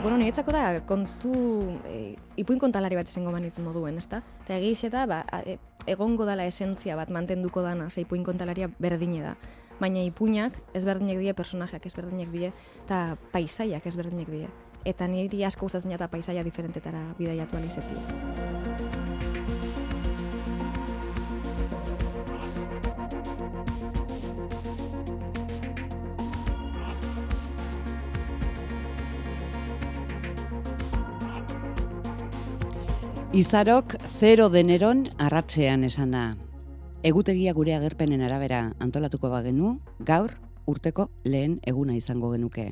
Bueno, 0.00 0.16
niretzako 0.16 0.52
da, 0.54 0.80
kontu, 0.86 1.32
e, 1.90 2.14
ipuin 2.38 2.60
kontalari 2.62 2.94
bat 2.94 3.08
izango 3.10 3.32
manitz 3.34 3.56
moduen, 3.58 3.96
ezta? 3.98 4.20
Eta 4.44 4.54
egiz 4.54 4.84
eta, 4.86 5.02
ba, 5.10 5.24
e, 5.42 5.56
egongo 5.90 6.26
dala 6.28 6.46
esentzia 6.46 6.94
bat 6.94 7.10
mantenduko 7.10 7.64
dana, 7.66 7.90
ze 7.90 8.04
ipuin 8.04 8.22
kontalaria 8.22 8.70
berdine 8.78 9.24
da. 9.24 9.34
Baina 9.80 10.04
ipuinak 10.06 10.54
ezberdinek 10.78 11.18
die, 11.18 11.34
personajeak 11.34 11.90
ezberdinek 11.90 12.30
die, 12.30 12.52
eta 12.84 13.02
paisaiak 13.34 13.90
ezberdinek 13.90 14.30
die. 14.30 14.46
Eta 14.86 15.10
niri 15.10 15.42
asko 15.44 15.66
gustatzen 15.66 15.98
eta 15.98 16.06
paisaia 16.08 16.46
diferentetara 16.46 17.02
bidaiatu 17.18 17.58
alizetik. 17.58 19.07
Izarok 33.38 33.92
zero 34.18 34.48
deneron 34.50 35.04
arratzean 35.22 35.84
esana. 35.86 36.22
Egutegia 37.06 37.52
gure 37.54 37.76
agerpenen 37.76 38.24
arabera 38.26 38.72
antolatuko 38.82 39.30
bagenu, 39.30 39.76
gaur 40.08 40.32
urteko 40.66 41.06
lehen 41.22 41.54
eguna 41.62 41.94
izango 41.94 42.32
genuke. 42.32 42.64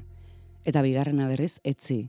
Eta 0.66 0.82
bigarrena 0.82 1.28
berriz 1.30 1.60
etzi. 1.62 2.00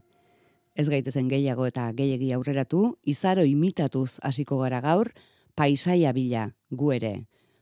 Ez 0.74 0.88
gaitezen 0.90 1.30
gehiago 1.30 1.68
eta 1.70 1.86
gehiegi 1.94 2.32
aurreratu, 2.34 2.98
izaro 3.06 3.46
imitatuz 3.46 4.18
hasiko 4.26 4.58
gara 4.64 4.82
gaur, 4.82 5.12
paisaia 5.54 6.10
bila, 6.12 6.48
gu 6.70 6.92
ere. 6.98 7.14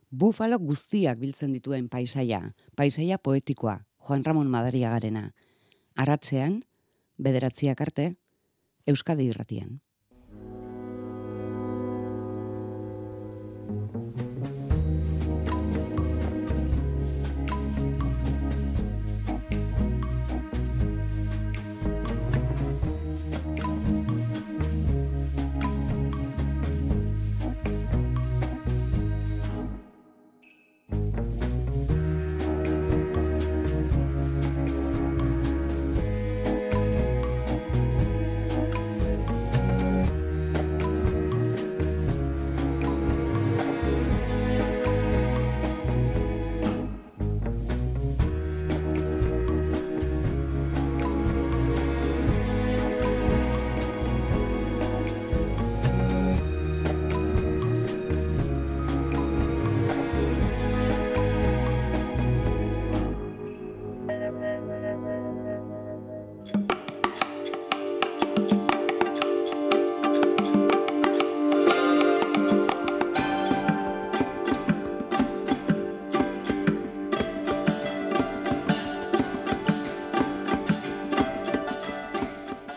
Bufalo 0.09 0.57
guztiak 0.57 1.21
biltzen 1.21 1.53
dituen 1.53 1.91
paisaia, 1.93 2.55
paisaia 2.75 3.19
poetikoa, 3.19 3.83
Juan 3.99 4.25
Ramon 4.25 4.49
Madariagarena. 4.49 5.29
garena. 5.29 5.35
Arratzean, 5.95 6.63
bederatziak 7.19 7.83
arte, 7.83 8.15
Euskadi 8.87 9.29
irratian. 9.29 9.83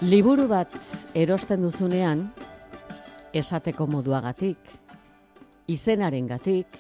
Liburu 0.09 0.47
bat 0.49 0.73
erosten 1.13 1.61
duzunean, 1.61 2.21
esateko 3.35 3.85
moduagatik, 3.85 4.71
izenarengatik, 5.69 6.79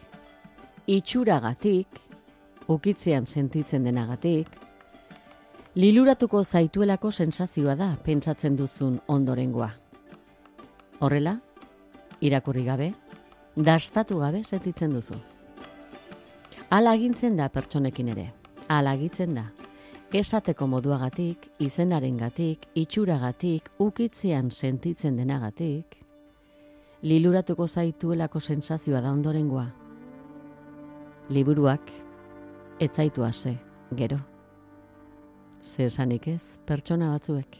itxuragatik, 0.89 1.99
ukitzean 2.73 3.27
sentitzen 3.29 3.85
denagatik, 3.85 4.49
liluratuko 5.77 6.41
zaituelako 6.43 7.11
sensazioa 7.11 7.77
da 7.77 7.91
pentsatzen 8.07 8.57
duzun 8.57 8.97
ondorengoa. 9.05 9.69
Horrela, 11.05 11.37
irakurri 12.25 12.65
gabe, 12.65 12.91
dastatu 13.55 14.23
gabe 14.25 14.41
sentitzen 14.43 14.97
duzu. 14.97 15.21
Hala 16.71 16.97
agintzen 16.97 17.37
da 17.37 17.53
pertsonekin 17.53 18.09
ere, 18.15 18.31
hala 18.69 18.97
agitzen 18.97 19.37
da, 19.37 19.51
esateko 20.17 20.65
moduagatik, 20.67 21.45
izenarengatik, 21.61 22.65
itxuragatik, 22.73 23.69
ukitzean 23.77 24.49
sentitzen 24.49 25.17
denagatik, 25.17 25.99
liluratuko 27.03 27.67
zaituelako 27.67 28.39
sensazioa 28.39 29.01
da 29.01 29.11
ondorengoa. 29.11 29.67
Liburuak 31.29 31.91
etzaitu 32.79 33.23
ase, 33.23 33.59
gero. 33.95 34.17
Ze 35.61 35.85
esanik 35.85 36.27
ez, 36.27 36.57
pertsona 36.65 37.11
batzuek. 37.11 37.59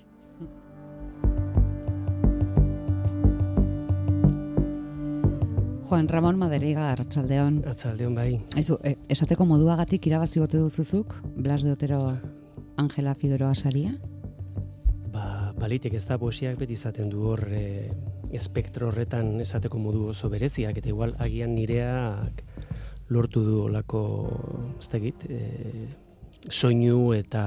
Juan 5.89 6.07
Ramon 6.07 6.37
Maderiga, 6.37 6.91
Arratsaldeon. 6.91 7.63
Arratsaldeon 7.63 8.15
bai. 8.15 8.41
Aizu, 8.57 8.77
e, 8.85 8.95
esateko 9.09 9.45
moduagatik 9.45 10.05
irabazi 10.05 10.39
gote 10.39 10.57
duzuzuk, 10.57 11.15
Blas 11.35 11.63
de 11.63 11.71
Otero 11.71 12.03
Angela 12.79 13.13
Figueroa 13.13 13.55
saria? 13.55 13.91
Ba, 15.11 15.51
balitek 15.59 15.97
ez 15.99 16.05
da 16.07 16.15
poesiak 16.21 16.55
beti 16.61 16.77
izaten 16.79 17.09
du 17.11 17.25
hor 17.27 17.41
e, 17.51 17.89
espektro 18.31 18.87
horretan 18.87 19.33
esateko 19.43 19.81
modu 19.83 20.05
oso 20.13 20.29
bereziak 20.31 20.79
eta 20.79 20.87
igual 20.93 21.11
agian 21.19 21.57
nireak 21.57 22.43
lortu 23.11 23.43
du 23.43 23.57
olako 23.65 24.03
ez 24.79 24.87
e, 25.27 25.41
soinu 26.47 27.11
eta 27.17 27.43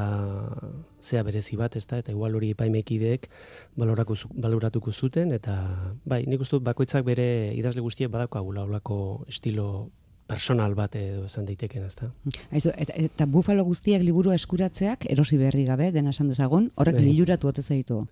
zea 1.00 1.22
berezi 1.24 1.56
bat, 1.56 1.76
ez 1.76 1.86
da, 1.86 2.02
eta 2.02 2.12
igual 2.12 2.36
hori 2.36 2.50
epaimekideek 2.52 3.30
baloratuko 3.74 4.92
zuten, 4.92 5.32
eta 5.32 5.56
bai, 6.04 6.26
nik 6.26 6.44
uste 6.44 6.60
bakoitzak 6.60 7.04
bere 7.08 7.54
idazle 7.56 7.80
guztiek 7.80 8.10
badako 8.12 8.38
agula 8.38 8.66
olako 8.68 9.24
estilo 9.28 9.90
personal 10.32 10.74
bat 10.78 10.96
edo 10.98 11.26
esan 11.28 11.46
daiteken, 11.48 11.84
ezta. 11.86 12.10
Aizu, 12.50 12.72
eta, 12.74 12.96
eta 12.96 13.28
bufalo 13.30 13.64
guztiak 13.68 14.02
liburu 14.04 14.32
eskuratzeak 14.34 15.06
erosi 15.12 15.38
berri 15.40 15.66
gabe, 15.68 15.92
dena 15.94 16.14
esan 16.16 16.32
dezagun, 16.32 16.70
horrek 16.76 16.98
bai. 16.98 17.06
liluratu 17.10 17.52
ote 17.52 17.62
zaitu. 17.62 18.02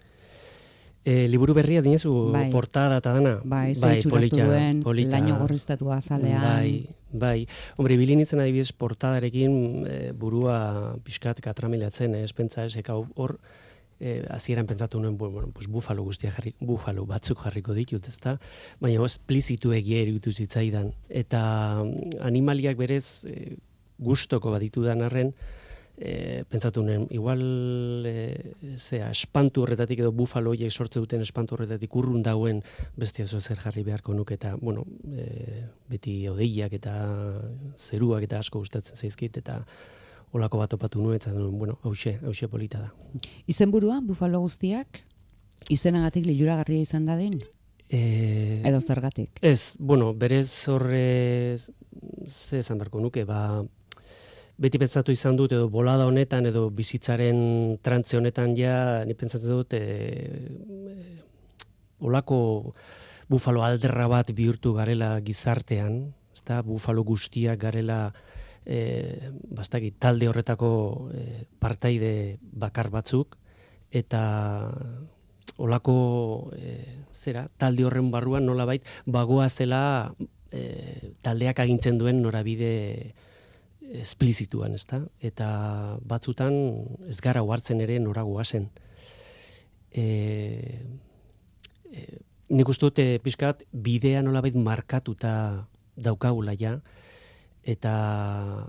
E, 1.00 1.25
liburu 1.32 1.54
berria 1.56 1.81
dinezu 1.81 2.12
bai. 2.34 2.50
portada 2.53 2.98
eta 3.00 3.14
dana. 3.16 3.38
Bai, 3.41 3.72
bai 3.81 3.94
polita, 4.04 4.44
duen, 4.44 4.82
polita. 4.84 5.16
laino 5.16 5.38
gorriztatu 5.41 5.88
azalean. 5.94 6.44
Bai, 6.44 6.86
bai. 7.10 7.47
Hombre, 7.81 7.97
bilinitzen 7.97 8.42
adibidez 8.44 8.75
portadarekin 8.76 9.56
e, 9.88 9.97
burua 10.12 10.58
pixkat 11.04 11.41
katramilatzen, 11.41 12.19
ez 12.20 12.34
pentsa 12.37 12.66
ez, 12.69 12.76
hor, 13.16 13.38
eh, 14.00 14.25
azieran 14.28 14.66
pentsatu 14.66 15.00
nuen, 15.00 15.16
bueno, 15.19 15.49
pues 15.53 15.69
bufalo 15.69 16.03
guztia 16.03 16.33
jarri, 16.33 16.55
bufalo 16.61 17.06
batzuk 17.06 17.44
jarriko 17.44 17.77
ditut, 17.77 18.09
ezta? 18.09 18.38
Baina 18.81 19.05
esplizitu 19.06 19.72
egia 19.77 20.03
erutu 20.03 20.33
zitzaidan. 20.33 20.93
Eta 21.09 21.43
mm, 21.84 22.20
animaliak 22.26 22.81
berez 22.81 23.26
eh, 23.31 23.56
gustoko 24.00 24.50
baditu 24.50 24.82
dan 24.82 25.05
arren, 25.05 25.35
eh, 26.00 26.44
pentsatu 26.49 26.82
nuen, 26.82 27.06
igual 27.12 27.43
eh, 28.08 28.55
zea, 28.76 29.11
espantu 29.12 29.62
horretatik 29.62 30.00
edo 30.00 30.12
bufalo 30.17 30.55
horiek 30.55 30.73
sortze 30.73 31.00
duten 31.03 31.20
espantu 31.20 31.55
horretatik 31.55 31.94
urrun 32.00 32.25
dauen 32.25 32.62
bestia 32.96 33.26
zo 33.26 33.41
zer 33.41 33.61
jarri 33.61 33.85
beharko 33.85 34.14
nuke 34.17 34.35
eta, 34.35 34.55
bueno, 34.56 34.87
eh, 35.12 35.67
beti 35.93 36.17
odeiak 36.29 36.73
eta 36.81 36.94
zeruak 37.76 38.25
eta 38.25 38.41
asko 38.41 38.64
gustatzen 38.64 38.96
zaizkit 38.96 39.37
eta 39.43 39.61
olako 40.32 40.61
bat 40.62 40.75
opatu 40.77 41.03
nuen, 41.03 41.17
eta 41.19 41.32
nuen, 41.35 41.56
bueno, 41.59 41.79
hause, 41.82 42.19
hause 42.25 42.49
polita 42.49 42.85
da. 42.85 43.21
Izenburua, 43.50 44.00
bufalo 44.05 44.41
guztiak, 44.44 45.03
izenagatik 45.71 46.27
liluragarria 46.27 46.87
izan 46.87 47.09
da 47.09 47.17
den? 47.19 47.41
E... 47.91 48.62
Edo 48.67 48.81
zergatik? 48.81 49.41
Ez, 49.43 49.77
bueno, 49.79 50.12
berez 50.15 50.49
horre, 50.71 51.56
ze 51.59 52.61
esan 52.62 52.79
barko 52.79 53.03
nuke, 53.03 53.25
ba, 53.27 53.65
beti 54.61 54.79
pentsatu 54.79 55.12
izan 55.12 55.38
dut, 55.38 55.56
edo 55.56 55.67
bolada 55.73 56.06
honetan, 56.06 56.47
edo 56.47 56.69
bizitzaren 56.71 57.81
trantze 57.82 58.19
honetan 58.21 58.55
ja, 58.59 59.03
ni 59.09 59.17
pentsatzen 59.19 59.56
dut, 59.56 59.75
e, 59.75 59.81
e, 59.81 60.97
olako 62.06 62.41
bufalo 63.31 63.65
alderra 63.67 64.06
bat 64.11 64.31
bihurtu 64.37 64.75
garela 64.79 65.17
gizartean, 65.27 66.03
ezta 66.35 66.61
bufalo 66.67 67.03
guztiak 67.06 67.59
garela, 67.59 68.12
e, 68.66 69.30
bastaki, 69.50 69.92
talde 69.92 70.28
horretako 70.28 71.10
e, 71.14 71.44
partaide 71.58 72.38
bakar 72.40 72.90
batzuk, 72.90 73.36
eta 73.90 74.22
olako 75.60 76.50
e, 76.56 76.76
zera, 77.12 77.48
talde 77.58 77.84
horren 77.84 78.10
barruan 78.10 78.46
nolabait 78.46 78.86
bagoa 79.06 79.48
zela 79.48 80.14
e, 80.50 81.12
taldeak 81.22 81.60
agintzen 81.60 81.98
duen 82.00 82.22
norabide 82.22 83.14
esplizituan, 83.90 84.74
ezta? 84.78 85.02
Eta 85.20 85.98
batzutan 86.06 86.54
ez 87.10 87.18
gara 87.20 87.42
hartzen 87.42 87.80
ere 87.82 87.98
noragoa 87.98 88.44
zen. 88.44 88.68
E, 89.90 90.04
e, 91.90 92.06
nik 92.50 92.68
uste 92.70 92.86
dute 92.86 93.06
pixkat 93.22 93.64
bidea 93.72 94.22
nolabait 94.22 94.54
markatuta 94.54 95.66
daukagula 95.96 96.54
ja, 96.58 96.78
eta 97.70 98.67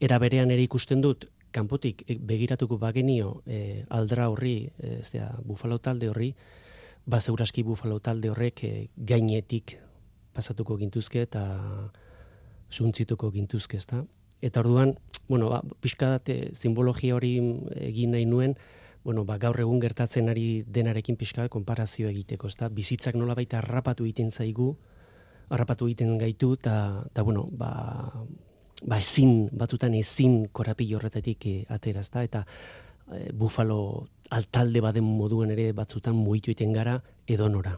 era 0.00 0.18
berean 0.18 0.50
ere 0.54 0.64
ikusten 0.64 1.02
dut, 1.04 1.28
kanpotik 1.52 2.04
e, 2.06 2.16
begiratuko 2.16 2.78
bagenio 2.78 3.40
e, 3.46 3.84
aldra 3.90 4.30
horri, 4.30 4.70
e, 4.78 5.00
zera, 5.02 5.30
bufalo 5.44 5.78
talde 5.78 6.08
horri, 6.08 6.32
ba 7.06 7.20
zeuraski 7.20 7.62
bufalo 7.66 7.98
talde 8.00 8.30
horrek 8.30 8.64
e, 8.64 8.72
gainetik 8.96 9.76
pasatuko 10.32 10.78
gintuzke 10.78 11.22
eta 11.26 11.44
suntzituko 12.70 13.32
gintuzke, 13.34 13.76
ezta? 13.76 14.04
Eta 14.40 14.62
orduan, 14.62 14.94
bueno, 15.28 15.50
ba, 15.50 15.60
pixka 15.82 16.14
date, 16.14 16.54
simbologia 16.54 17.16
hori 17.16 17.34
egin 17.76 18.14
nahi 18.14 18.28
nuen, 18.30 18.54
bueno, 19.04 19.24
ba, 19.26 19.36
gaur 19.42 19.58
egun 19.60 19.82
gertatzen 19.82 20.30
ari 20.30 20.62
denarekin 20.68 21.18
pixka 21.20 21.48
konparazio 21.52 22.08
egiteko, 22.08 22.48
ezta? 22.48 22.70
Bizitzak 22.72 23.18
nola 23.18 23.34
baita 23.36 23.58
harrapatu 23.58 24.06
egiten 24.06 24.30
zaigu, 24.30 24.76
harrapatu 25.50 25.88
egiten 25.90 26.16
gaitu, 26.18 26.54
eta, 26.54 27.22
bueno, 27.22 27.48
ba, 27.52 27.70
ba 28.86 28.98
ezin, 28.98 29.48
batzutan 29.52 29.94
ezin 29.98 30.46
korapillo 30.52 30.98
horretatik 30.98 31.46
e, 31.46 31.54
atera, 31.68 32.00
ezta? 32.06 32.24
Eta 32.24 32.44
e, 33.12 33.30
bufalo 33.36 34.08
altalde 34.30 34.80
baden 34.80 35.04
moduen 35.04 35.50
ere 35.50 35.72
batzutan 35.76 36.14
muitu 36.16 36.52
egiten 36.52 36.72
gara 36.72 37.00
edonora. 37.26 37.76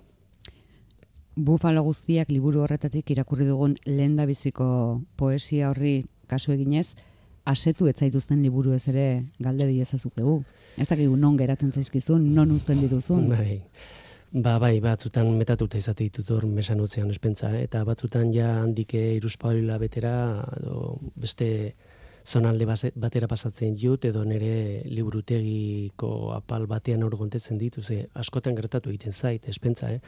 Bufalo 1.32 1.82
guztiak 1.82 2.28
liburu 2.28 2.60
horretatik 2.60 3.10
irakurri 3.10 3.46
dugun 3.48 3.78
lehen 3.86 4.18
biziko 4.28 5.00
poesia 5.16 5.70
horri 5.70 6.04
kasu 6.28 6.52
eginez, 6.52 6.92
asetu 7.44 7.88
ez 7.88 7.96
zaituzten 7.96 8.42
liburu 8.42 8.74
ez 8.76 8.86
ere 8.88 9.24
galde 9.40 9.66
diezazukegu. 9.66 10.42
Ez 10.76 10.88
dakigu 10.88 11.16
non 11.16 11.36
geratzen 11.36 11.72
zaizkizun, 11.72 12.34
non 12.34 12.50
uzten 12.50 12.80
dituzun. 12.80 13.28
Bai. 13.28 13.62
Ba, 14.32 14.54
bai, 14.56 14.78
batzutan 14.80 15.26
metatuta 15.36 15.76
izate 15.76 16.06
ditut 16.06 16.30
hor 16.32 16.46
mesan 16.48 16.78
utzean 16.80 17.10
espentza, 17.12 17.50
eta 17.52 17.82
batzutan 17.84 18.30
ja 18.32 18.46
handike 18.62 19.00
iruspaulila 19.18 19.76
betera, 19.76 20.12
edo 20.56 20.94
beste 21.20 21.48
zonalde 22.24 22.64
batera 22.96 23.28
pasatzen 23.28 23.74
jut, 23.76 24.06
edo 24.08 24.22
nire 24.24 24.84
liburutegiko 24.88 26.32
apal 26.32 26.64
batean 26.70 27.02
hor 27.04 27.16
gontetzen 27.20 27.58
ditu, 27.60 27.82
ze 27.82 28.06
askotan 28.14 28.56
gertatu 28.56 28.88
egiten 28.88 29.12
zait, 29.12 29.50
espentza, 29.52 29.90
eh? 29.92 30.00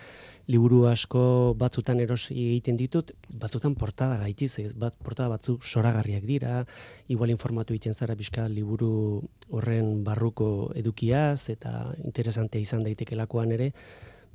Liburu 0.49 0.87
asko 0.88 1.55
batzutan 1.59 2.00
erosi 2.00 2.32
egiten 2.32 2.81
ditut, 2.81 3.12
batzutan 3.29 3.75
portada 3.75 4.17
gaitiz, 4.23 4.55
bat, 4.75 4.97
portada 5.05 5.29
batzu 5.35 5.59
soragarriak 5.61 6.25
dira, 6.25 6.65
igual 7.09 7.29
informatu 7.29 7.75
egiten 7.75 7.93
zara 7.93 8.15
bizka 8.15 8.49
liburu 8.49 9.20
horren 9.50 10.03
barruko 10.03 10.73
edukiaz, 10.75 11.50
eta 11.50 11.93
interesantea 12.06 12.65
izan 12.65 12.88
daitekelakoan 12.88 13.53
ere, 13.53 13.73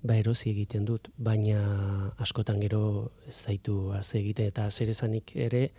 ba 0.02 0.16
erosi 0.16 0.52
egiten 0.54 0.86
dut, 0.86 1.10
baina 1.18 2.14
askotan 2.18 2.60
gero 2.60 3.12
ez 3.28 3.36
zaitu 3.44 3.92
az 3.92 4.14
egiten 4.16 4.48
eta 4.48 4.70
zer 4.70 4.90
ere, 5.36 5.70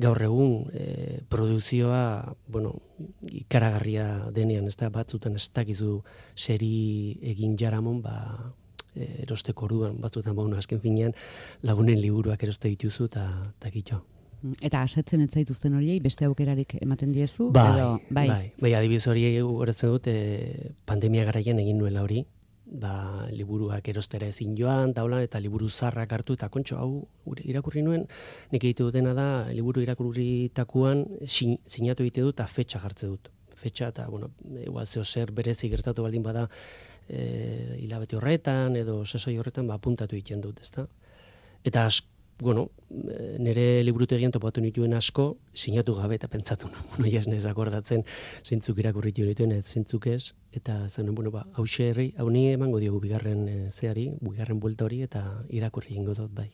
gaur 0.00 0.22
egun 0.22 0.70
e, 0.72 1.20
produzioa, 1.28 2.34
bueno, 2.48 2.74
ikaragarria 3.26 4.30
denean, 4.34 4.68
ez 4.70 4.76
da, 4.80 4.88
batzutan 4.92 5.36
ez 5.36 5.48
dakizu 5.54 6.00
seri 6.34 7.18
egin 7.34 7.56
jaramon, 7.60 8.00
ba, 8.04 8.14
e, 8.94 9.24
erosteko 9.26 9.68
orduan, 9.68 9.98
batzutan, 10.00 10.36
ba, 10.36 10.46
azken 10.58 10.80
finean, 10.80 11.12
lagunen 11.62 12.00
liburuak 12.00 12.42
eroste 12.46 12.72
dituzu, 12.72 13.10
eta 13.10 13.26
takitxo. 13.60 14.00
Eta 14.64 14.80
asetzen 14.80 15.20
ez 15.20 15.28
zaituzten 15.34 15.74
horiei, 15.76 15.98
beste 16.00 16.24
aukerarik 16.24 16.78
ematen 16.80 17.12
diezu? 17.12 17.50
Bai, 17.52 17.66
edo, 17.74 17.88
bai, 18.08 18.28
bai, 18.30 18.44
bai, 18.62 18.74
adibiz 18.78 19.02
horiei 19.10 19.34
horretzen 19.44 19.92
dut, 19.92 20.08
e, 20.08 20.70
pandemia 20.88 21.26
garaian 21.28 21.60
egin 21.60 21.76
nuela 21.82 22.06
hori, 22.06 22.24
ba, 22.70 23.26
liburuak 23.34 23.88
erostera 23.90 24.28
ezin 24.30 24.54
joan, 24.58 24.94
taulan, 24.94 25.24
eta 25.26 25.40
liburu 25.42 25.68
zarrak 25.68 26.12
hartu, 26.12 26.36
eta 26.38 26.48
kontxo, 26.52 26.78
hau, 26.78 27.34
irakurri 27.42 27.82
nuen, 27.82 28.06
nik 28.52 28.62
egite 28.62 28.86
dutena 28.86 29.14
da, 29.16 29.26
liburu 29.50 29.82
irakurri 29.82 30.50
takuan, 30.54 31.04
sin, 31.26 31.58
sinatu 31.66 32.06
egite 32.06 32.24
dut, 32.26 32.36
eta 32.38 32.46
fetxa 32.46 32.80
jartze 32.82 33.10
dut. 33.10 33.32
Fetxa, 33.60 33.90
eta, 33.90 34.06
bueno, 34.08 34.30
igual, 34.62 34.86
zeo 34.86 35.04
zer 35.04 35.32
berezi 35.36 35.68
gertatu 35.72 36.06
baldin 36.06 36.22
bada, 36.24 36.46
e, 37.08 37.76
hilabete 37.80 38.16
horretan, 38.16 38.78
edo 38.78 39.02
sesoi 39.04 39.36
horretan, 39.38 39.66
ba, 39.68 39.80
puntatu 39.82 40.16
egiten 40.16 40.40
dut, 40.44 40.62
ezta? 40.62 40.86
Eta 41.66 41.84
asko, 41.90 42.19
bueno, 42.40 42.70
nire 43.38 43.82
liburutegian 43.84 44.32
topatu 44.32 44.60
nituen 44.60 44.94
asko, 44.94 45.38
sinatu 45.54 45.94
gabe 45.94 46.16
eta 46.16 46.28
pentsatu, 46.28 46.68
no? 46.72 46.84
bueno, 46.94 47.10
jas 47.12 47.28
nez 47.28 47.44
akordatzen 47.46 48.04
zintzuk 48.44 48.78
irakurritu 48.82 49.24
nituen, 49.26 49.52
ez 49.52 49.66
zintzuk 49.66 50.06
ez, 50.10 50.34
eta 50.52 50.88
zen, 50.88 51.12
bueno, 51.14 51.30
ba, 51.30 51.46
hau 51.54 51.66
herri, 51.78 52.12
hau 52.18 52.28
ni 52.30 52.48
emango 52.52 52.80
diogu 52.80 53.00
bigarren 53.00 53.46
e, 53.48 53.58
zeari, 53.70 54.10
bigarren 54.20 54.60
buelta 54.60 54.86
hori, 54.88 55.02
eta 55.02 55.24
irakurri 55.48 55.96
ingo 55.96 56.14
dut, 56.14 56.32
bai. 56.34 56.50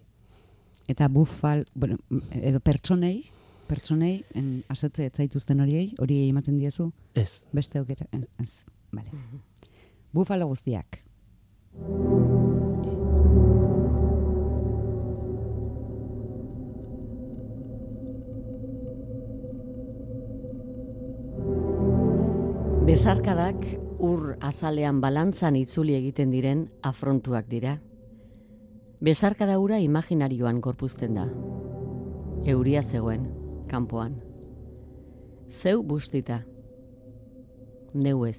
Eta 0.89 1.09
bufal, 1.09 1.65
bueno, 1.75 1.99
edo 2.31 2.61
pertsonei, 2.61 3.25
pertsonei, 3.67 4.21
en, 4.39 4.63
asetze 4.71 5.09
ez 5.09 5.15
zaituzten 5.17 5.61
horiei, 5.61 5.89
hori 5.99 6.23
ematen 6.29 6.59
diezu? 6.61 6.93
Ez. 7.15 7.47
Beste 7.53 7.83
aukera, 7.83 8.07
ez, 8.13 8.53
vale. 8.93 9.25
Bufalo 10.15 10.47
guztiak. 10.53 11.03
Besarkadak 22.97 23.61
ur 24.01 24.39
azalean 24.41 25.03
balantzan 25.05 25.57
itzuli 25.61 25.93
egiten 25.99 26.31
diren 26.33 26.63
afrontuak 26.81 27.45
dira. 27.51 27.75
Besarkada 29.05 29.59
ura 29.61 29.77
imaginarioan 29.85 30.63
gorpuzten 30.65 31.19
da. 31.19 31.27
Euria 32.49 32.81
zegoen, 32.81 33.27
kanpoan. 33.69 34.15
Zeu 35.51 35.83
bustita. 35.83 36.39
Neu 37.93 38.25
ez. 38.25 38.39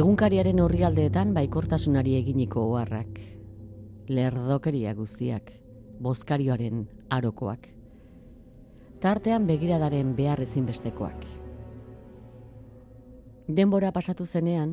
Egunkariaren 0.00 0.60
horri 0.60 0.84
aldeetan 0.84 1.32
baikortasunari 1.38 2.18
eginiko 2.18 2.66
oharrak. 2.66 3.16
Lerdokeria 4.10 4.92
guztiak. 4.98 5.54
Bozkarioaren 6.04 6.84
arokoak. 7.08 7.64
Tartean 9.00 9.48
begiradaren 9.48 10.12
behar 10.20 10.44
ezinbestekoak. 10.44 11.43
Denbora 13.44 13.90
pasatu 13.92 14.24
zenean, 14.24 14.70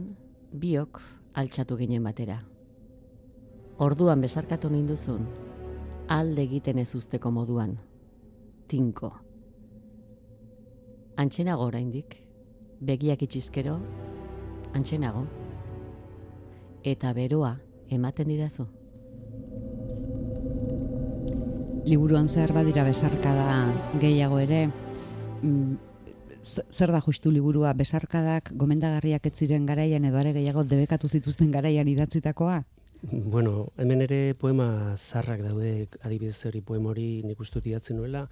biok 0.56 1.02
altxatu 1.36 1.76
ginen 1.76 2.06
batera. 2.08 2.38
Orduan 3.84 4.22
besarkatu 4.24 4.70
ninduzun, 4.72 5.26
alde 6.08 6.46
egiten 6.48 6.80
ez 6.80 6.96
usteko 6.96 7.34
moduan. 7.36 7.74
Tinko. 8.72 9.12
Antxenago 11.20 11.68
oraindik, 11.68 12.16
begiak 12.80 13.28
itxizkero, 13.28 13.76
antxenago. 14.72 15.26
Eta 16.88 17.12
beroa 17.12 17.58
ematen 17.92 18.32
didazu. 18.32 18.70
Liburuan 21.84 22.32
zer 22.32 22.56
badira 22.56 22.88
besarkada 22.88 24.00
gehiago 24.00 24.40
ere, 24.40 24.70
mm, 25.42 25.91
zer 26.44 26.92
da 26.92 27.02
justu 27.02 27.32
liburua 27.32 27.74
besarkadak 27.74 28.52
gomendagarriak 28.58 29.26
ez 29.26 29.34
ziren 29.36 29.66
garaian 29.66 30.06
edo 30.06 30.18
are 30.18 30.34
gehiago 30.34 30.64
debekatu 30.64 31.08
zituzten 31.08 31.52
garaian 31.52 31.88
idatzitakoa? 31.88 32.64
Bueno, 33.12 33.72
hemen 33.78 34.02
ere 34.06 34.36
poema 34.38 34.96
zarrak 34.96 35.42
daude, 35.42 35.88
adibidez 36.02 36.46
hori 36.46 36.62
poema 36.62 36.92
hori 36.92 37.24
nik 37.26 37.40
ustut 37.40 37.66
idatzen 37.66 37.98
nuela, 37.98 38.28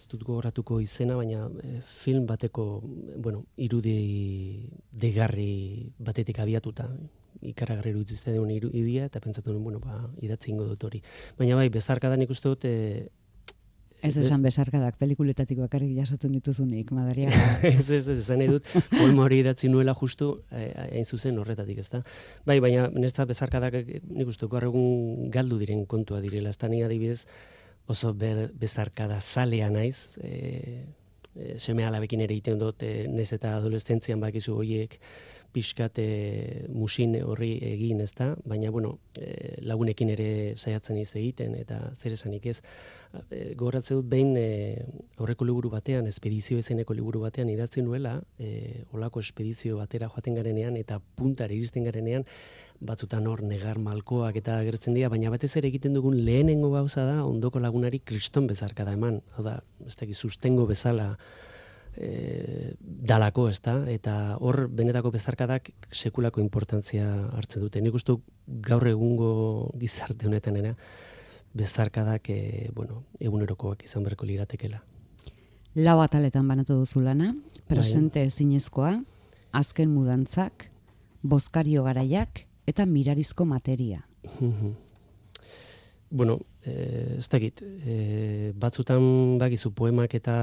ez 0.00 0.06
dut 0.08 0.22
gogoratuko 0.24 0.80
izena, 0.80 1.18
baina 1.20 1.44
eh, 1.62 1.80
film 1.84 2.24
bateko, 2.26 2.64
bueno, 3.20 3.44
irudi 3.60 4.70
degarri 4.90 5.92
batetik 5.98 6.40
abiatuta, 6.40 6.88
ikaragarri 7.52 7.92
iruditzen 7.92 8.36
duen 8.36 8.54
irudia, 8.54 9.04
eta 9.10 9.20
pentsatu 9.20 9.52
nuen, 9.52 9.64
bueno, 9.68 9.80
ba, 9.84 10.00
idatzi 10.24 10.54
ingo 10.54 10.64
dut 10.70 10.88
hori. 10.88 11.02
Baina 11.38 11.60
bai, 11.60 11.68
bezarka 11.72 12.14
nik 12.16 12.32
uste 12.32 12.48
dut, 12.48 12.64
e, 12.64 13.08
Ez 14.02 14.16
esan 14.16 14.42
besarkadak 14.42 14.96
pelikuletatik 15.00 15.58
bakarrik 15.60 15.92
jasotzen 15.98 16.32
dituzunik, 16.32 16.90
madaria. 16.96 17.28
ez, 17.62 17.90
ez, 17.90 18.06
ez, 18.08 18.18
esan 18.18 18.42
edut, 18.44 18.66
olmo 19.02 19.26
hori 19.26 19.40
idatzi 19.44 19.68
nuela 19.72 19.94
justu, 19.98 20.32
eh, 20.50 20.70
hain 20.88 21.04
zuzen 21.04 21.38
horretatik, 21.38 21.82
ez 21.82 21.88
da. 21.92 22.02
Bai, 22.48 22.58
baina 22.64 22.88
nesta 22.96 23.26
besarkadak 23.28 23.76
nik 24.08 24.30
uste 24.30 24.48
egun 24.50 25.30
galdu 25.30 25.58
diren 25.60 25.84
kontua 25.86 26.20
direla, 26.20 26.50
ez 26.50 26.58
da 26.58 26.70
adibidez 26.70 27.26
oso 27.90 28.12
ber, 28.14 28.48
bezarkada 28.54 29.20
zalea 29.20 29.68
naiz, 29.70 30.18
e, 30.22 30.84
e, 31.36 31.58
seme 31.58 31.84
alabekin 31.84 32.20
ere 32.26 32.36
iten 32.36 32.58
dut, 32.58 32.82
e, 32.82 33.06
nez 33.08 33.30
eta 33.36 33.56
adolescentzian 33.58 34.20
bakizu 34.20 34.56
horiek, 34.58 34.98
pixkat 35.52 35.98
e, 35.98 36.66
musin 36.70 37.16
horri 37.24 37.52
egin, 37.72 38.00
ez 38.04 38.12
da? 38.14 38.30
Baina, 38.46 38.70
bueno, 38.70 38.96
e, 39.18 39.56
lagunekin 39.66 40.12
ere 40.14 40.28
saiatzen 40.56 41.00
iz 41.00 41.10
egiten, 41.18 41.56
eta 41.58 41.80
zer 41.94 42.14
esanik 42.14 42.46
ez. 42.52 42.60
E, 43.28 43.54
Goratze 43.58 43.96
dut 43.98 44.06
behin 44.10 44.36
e, 44.38 44.46
aurreko 45.18 45.48
liburu 45.48 45.72
batean, 45.72 46.06
espedizio 46.10 46.60
ezeneko 46.62 46.94
liburu 46.94 47.24
batean 47.24 47.50
idatzi 47.50 47.82
nuela, 47.82 48.16
e, 48.38 48.84
olako 48.94 49.22
espedizio 49.24 49.80
batera 49.80 50.10
joaten 50.12 50.38
garenean, 50.38 50.78
eta 50.78 51.00
puntar 51.18 51.50
iristen 51.54 51.86
garenean, 51.88 52.26
batzutan 52.80 53.26
hor 53.28 53.42
negar 53.44 53.78
malkoak 53.78 54.38
eta 54.40 54.56
agertzen 54.60 54.96
dira, 54.96 55.10
baina 55.12 55.30
batez 55.32 55.52
ere 55.60 55.68
egiten 55.68 55.94
dugun 55.96 56.16
lehenengo 56.24 56.70
gauza 56.72 57.04
da, 57.04 57.20
ondoko 57.26 57.60
lagunari 57.60 58.00
kriston 58.00 58.48
bezarka 58.48 58.86
da 58.88 58.96
eman. 58.96 59.20
Hau 59.36 59.44
da, 59.44 59.58
ez 59.86 59.96
da, 60.00 60.08
sustengo 60.14 60.66
bezala, 60.66 61.10
e, 61.96 62.72
dalako, 62.80 63.48
ez 63.52 63.60
da, 63.60 63.76
eta 63.92 64.16
hor 64.40 64.66
benetako 64.68 65.12
bezarkadak 65.12 65.70
sekulako 65.92 66.40
importantzia 66.40 67.06
hartzen 67.36 67.66
dute. 67.66 67.82
Nik 67.84 68.00
uste 68.00 68.16
gaur 68.64 68.88
egungo 68.88 69.32
gizarte 69.78 70.30
honetan 70.30 70.56
era, 70.56 70.74
bezarkadak, 71.52 72.30
e, 72.32 72.70
bueno, 72.74 73.04
egunerokoak 73.20 73.84
izan 73.84 74.06
berko 74.08 74.28
liratekela. 74.28 74.80
Lau 75.76 76.00
ataletan 76.02 76.48
banatu 76.48 76.80
duzu 76.80 77.02
lana, 77.04 77.34
presente 77.68 78.24
bai. 78.24 78.30
ezinezkoa, 78.32 78.94
azken 79.52 79.90
mudantzak, 79.92 80.70
bozkario 81.22 81.84
garaiak, 81.84 82.46
eta 82.70 82.86
mirarizko 82.86 83.44
materia. 83.44 84.06
bueno, 86.10 86.38
eh, 86.62 87.16
ez 87.18 87.28
dakit, 87.28 87.62
eh, 87.62 88.52
batzutan 88.54 89.38
bagizu 89.38 89.74
poemak 89.74 90.14
eta 90.14 90.36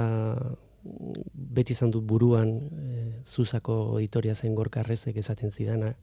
beti 1.34 1.76
izan 1.76 1.92
dut 1.92 2.06
buruan 2.08 2.52
e, 2.58 3.06
zuzako 3.26 3.98
editoria 4.00 4.36
zen 4.36 4.56
gorkarrezek 4.56 5.18
esaten 5.18 5.52
zidana. 5.52 5.94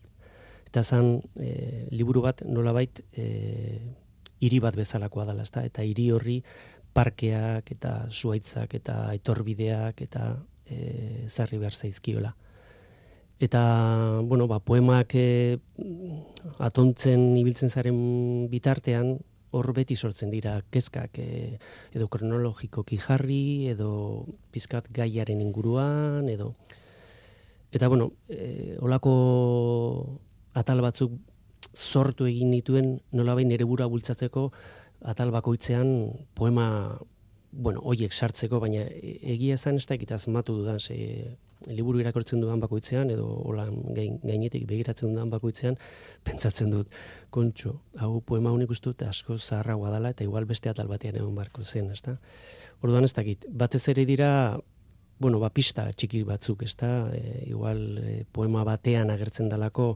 Eta 0.68 0.82
zan 0.82 1.18
e, 1.40 1.86
liburu 1.94 2.24
bat 2.24 2.42
nolabait 2.46 3.02
e, 3.12 3.26
hiri 4.44 4.60
bat 4.60 4.76
bezalakoa 4.76 5.28
dela, 5.30 5.44
ezta? 5.46 5.64
eta 5.64 5.84
hiri 5.86 6.10
horri 6.12 6.40
parkeak 6.94 7.70
eta 7.74 7.94
zuaitzak 8.10 8.74
eta 8.80 8.98
etorbideak 9.14 10.02
eta 10.06 10.34
e, 10.66 11.26
zarri 11.28 11.60
behar 11.62 11.74
zaizkiola. 11.74 12.34
Eta, 13.44 13.60
bueno, 14.24 14.46
ba, 14.48 14.60
poemak 14.64 15.12
e, 15.20 15.58
atontzen 16.64 17.34
ibiltzen 17.36 17.68
zaren 17.68 17.98
bitartean, 18.48 19.18
hor 19.54 19.70
beti 19.76 19.94
sortzen 19.94 20.32
dira 20.34 20.56
kezkak 20.74 21.18
e, 21.22 21.28
edo 21.94 22.08
kronologikoki 22.10 22.98
jarri 22.98 23.70
edo 23.70 23.90
pizkat 24.54 24.90
gaiaren 24.94 25.42
inguruan 25.44 26.28
edo 26.32 26.54
eta 27.74 27.88
bueno 27.88 28.10
e, 28.28 28.76
olako 28.82 29.14
atal 30.58 30.82
batzuk 30.82 31.14
sortu 31.74 32.26
egin 32.30 32.50
dituen 32.54 32.98
nolabait 33.12 33.46
nere 33.46 33.66
bura 33.70 33.86
bultzatzeko 33.90 34.48
atal 35.14 35.30
bakoitzean 35.34 35.94
poema 36.34 36.98
bueno 37.52 37.82
hoiek 37.86 38.12
sartzeko 38.12 38.58
baina 38.62 38.88
e, 38.90 39.18
egia 39.36 39.58
esan 39.60 39.78
ez 39.78 39.86
dakit 39.90 40.12
asmatu 40.18 40.58
dudan 40.58 40.80
ze 40.80 41.36
liburu 41.71 42.00
irakortzen 42.02 42.42
dudan 42.42 42.61
bakoitzean 42.61 43.11
edo 43.14 43.26
hola 43.49 43.66
gain, 43.97 44.18
gainetik 44.23 44.66
begiratzen 44.68 45.12
dudan 45.12 45.30
bakoitzean 45.33 45.78
pentsatzen 46.26 46.73
dut 46.75 46.90
kontxo 47.35 47.75
hau 48.02 48.21
poema 48.21 48.52
honik 48.52 48.75
uste 48.75 48.90
dut 48.90 49.04
asko 49.09 49.38
zaharragoa 49.38 49.92
dela 49.94 50.12
eta 50.14 50.25
igual 50.25 50.44
beste 50.50 50.71
atal 50.71 50.90
batean 50.90 51.16
egon 51.21 51.35
barko 51.35 51.64
zen 51.64 51.90
ezta? 51.94 52.18
Orduan 52.83 53.04
ez 53.04 53.14
dakit 53.16 53.47
batez 53.50 53.87
ere 53.88 54.04
dira 54.04 54.30
bueno 55.18 55.40
ba 55.40 55.50
pista 55.50 55.87
txiki 55.92 56.25
batzuk 56.25 56.62
ezta? 56.66 57.11
E, 57.14 57.44
igual 57.49 57.99
e, 57.99 58.25
poema 58.33 58.64
batean 58.64 59.11
agertzen 59.14 59.49
dalako 59.49 59.94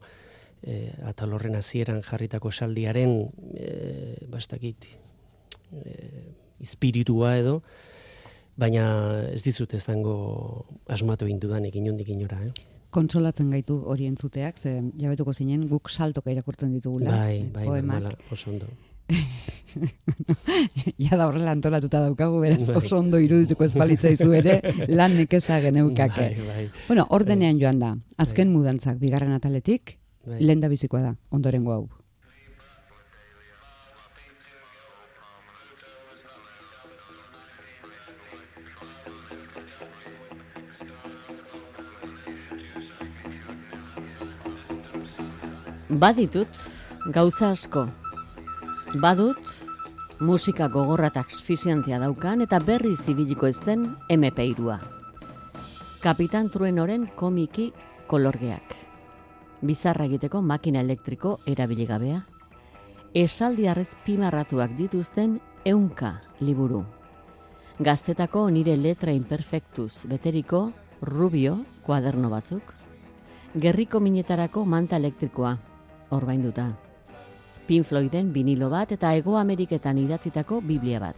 e, 0.62 0.92
atal 1.10 1.34
horren 1.36 1.58
hasieran 1.58 2.02
jarritako 2.02 2.52
saldiaren 2.52 3.18
e, 3.54 4.26
ba 4.28 4.38
ez 4.38 4.48
dakit 4.48 4.88
e, 5.72 6.32
espiritua 6.60 7.36
edo 7.38 7.62
baina 8.58 8.88
ez 9.30 9.42
dizut 9.46 9.74
ezango 9.78 10.16
asmatu 10.90 11.28
egin 11.28 11.38
dudanik 11.42 11.78
inondik 11.78 12.10
inora, 12.14 12.40
eh? 12.46 12.52
Kontsolatzen 12.94 13.50
gaitu 13.52 13.76
hori 13.92 14.08
entzuteak, 14.08 14.58
ze 14.58 14.78
jabetuko 14.96 15.32
zinen 15.32 15.66
guk 15.68 15.90
saltoka 15.92 16.32
irakurtzen 16.32 16.72
ditugula. 16.72 17.12
Bai, 17.12 17.42
bai, 17.52 17.66
normala, 17.68 18.14
oso 18.32 18.50
ondo. 18.50 18.70
ja 21.04 21.16
da 21.16 21.28
horrela 21.28 21.52
antolatuta 21.52 22.00
daukagu, 22.06 22.40
beraz 22.40 22.64
bai. 22.66 22.76
oso 22.80 22.98
ondo 22.98 23.20
irudituko 23.20 23.64
ez 23.68 23.74
balitzaizu 23.76 24.32
ere, 24.40 24.58
lan 24.98 25.16
nekeza 25.20 25.60
geneukake. 25.64 26.30
Bai, 26.40 26.48
bai. 26.48 26.66
Bueno, 26.88 27.06
ordenean 27.20 27.60
joan 27.60 27.78
da, 27.84 27.94
azken 28.16 28.48
bai. 28.48 28.56
mudantzak, 28.56 28.98
bigarren 29.04 29.36
ataletik, 29.36 29.98
bai. 30.24 30.40
lehen 30.40 30.64
da 30.64 30.72
bizikoa 30.72 31.04
da, 31.10 31.14
ondorengo 31.30 31.76
hau. 31.76 31.86
Baditut, 45.88 46.48
gauza 47.08 47.48
asko. 47.48 47.86
Badut, 49.00 49.38
musika 50.20 50.66
gogorratak 50.68 51.30
asfiziantea 51.32 51.96
daukan 52.02 52.42
eta 52.44 52.58
berri 52.60 52.90
zibiliko 52.92 53.46
ez 53.48 53.56
den 53.64 53.86
MP2a. 54.12 54.76
Kapitan 56.02 56.50
Truenoren 56.52 57.06
komiki 57.16 57.70
kolorgeak. 58.06 58.74
Bizarra 59.62 60.04
egiteko 60.04 60.42
makina 60.42 60.82
elektriko 60.84 61.38
erabiligabea. 61.46 62.20
Esaldi 63.14 63.66
arrez 63.66 63.94
pimarratuak 64.04 64.76
dituzten 64.76 65.38
eunka 65.64 66.18
liburu. 66.40 66.82
Gaztetako 67.80 68.50
nire 68.50 68.76
letra 68.76 69.16
imperfectuz 69.16 70.04
beteriko 70.04 70.66
rubio 71.00 71.64
kuaderno 71.86 72.28
batzuk. 72.28 72.74
Gerriko 73.56 74.00
minetarako 74.04 74.66
manta 74.66 75.00
elektrikoa 75.00 75.56
orbainduta. 76.10 76.72
Pink 77.66 77.86
Floyden 77.86 78.32
vinilo 78.32 78.70
bat 78.72 78.92
eta 78.92 79.12
Ego 79.14 79.36
Ameriketan 79.36 79.98
idatzitako 80.00 80.60
Biblia 80.64 81.00
bat. 81.02 81.16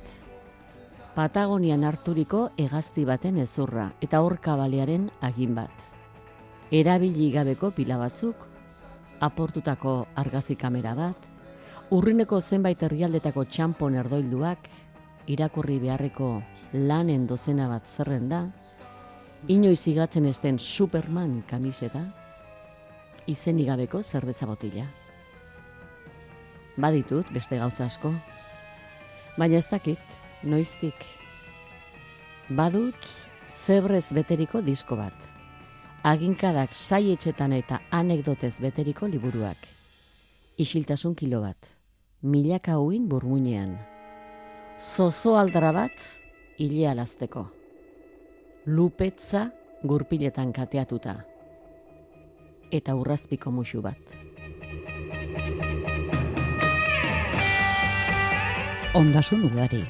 Patagonian 1.14 1.84
harturiko 1.84 2.50
hegazti 2.58 3.04
baten 3.04 3.38
ezurra 3.38 3.90
eta 4.00 4.22
orka 4.22 4.56
balearen 4.56 5.08
agin 5.20 5.54
bat. 5.54 5.72
Erabili 6.70 7.30
gabeko 7.34 7.70
pila 7.74 7.98
batzuk, 7.98 8.46
aportutako 9.20 9.94
argazi 10.16 10.56
kamera 10.56 10.94
bat, 10.94 11.16
urrineko 11.90 12.40
zenbait 12.40 12.82
herrialdetako 12.82 13.44
txampon 13.44 13.98
erdoilduak, 14.02 14.68
irakurri 15.26 15.78
beharreko 15.82 16.30
lanen 16.72 17.26
dozena 17.26 17.68
bat 17.68 17.86
zerren 17.86 18.28
da, 18.30 18.44
inoiz 19.48 19.82
igatzen 19.90 20.26
ezten 20.30 20.58
Superman 20.58 21.42
kamiseta, 21.50 22.04
izen 23.30 23.58
igabeko 23.62 24.02
zerbeza 24.02 24.46
botila. 24.46 24.84
Baditut 26.80 27.30
beste 27.34 27.58
gauza 27.60 27.86
asko, 27.86 28.12
baina 29.38 29.58
ez 29.60 29.66
dakit, 29.70 30.02
noiztik. 30.42 31.04
Badut 32.50 33.06
zebrez 33.50 34.08
beteriko 34.16 34.62
disko 34.66 34.98
bat. 34.98 35.14
Aginkadak 36.02 36.72
saietxetan 36.74 37.52
eta 37.52 37.82
anekdotez 37.92 38.56
beteriko 38.62 39.06
liburuak. 39.06 39.68
Isiltasun 40.58 41.14
kilo 41.14 41.42
bat. 41.44 41.70
Milaka 42.22 42.78
huin 42.80 43.06
burmuinean. 43.08 43.76
Zozo 44.80 45.36
aldara 45.36 45.72
bat 45.76 46.04
hile 46.58 46.88
alazteko. 46.88 47.46
Lupetza 48.66 49.50
gurpiletan 49.84 50.52
kateatuta 50.52 51.29
eta 52.70 52.94
urrazpiko 52.94 53.50
musu 53.50 53.82
bat. 53.82 53.98
Ondasun 58.94 59.44
ugari. 59.46 59.84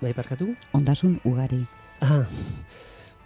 Bai, 0.00 0.12
parkatu? 0.16 0.54
Ondasun 0.72 1.18
ugari. 1.24 1.60
Ah, 2.00 2.24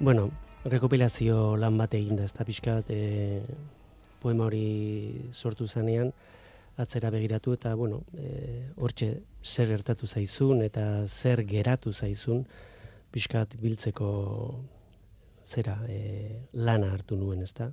bueno, 0.01 0.31
rekopilazio 0.65 1.55
lan 1.57 1.79
bat 1.79 1.95
egin 1.95 2.19
da, 2.19 2.25
ez 2.27 2.35
da 2.35 2.47
pixkat 2.47 2.91
e, 2.91 3.43
poema 4.23 4.49
hori 4.49 5.31
sortu 5.31 5.69
zanean, 5.69 6.11
atzera 6.77 7.13
begiratu 7.15 7.55
eta, 7.55 7.77
bueno, 7.79 8.03
e, 8.19 8.65
hortxe 8.75 9.13
zer 9.45 9.71
gertatu 9.71 10.09
zaizun 10.11 10.65
eta 10.67 11.05
zer 11.07 11.45
geratu 11.47 11.93
zaizun, 11.93 12.43
pixkat 13.15 13.55
biltzeko 13.63 14.09
zera 15.45 15.79
e, 15.89 16.49
lana 16.53 16.93
hartu 16.93 17.17
nuen, 17.17 17.43
ezta? 17.43 17.71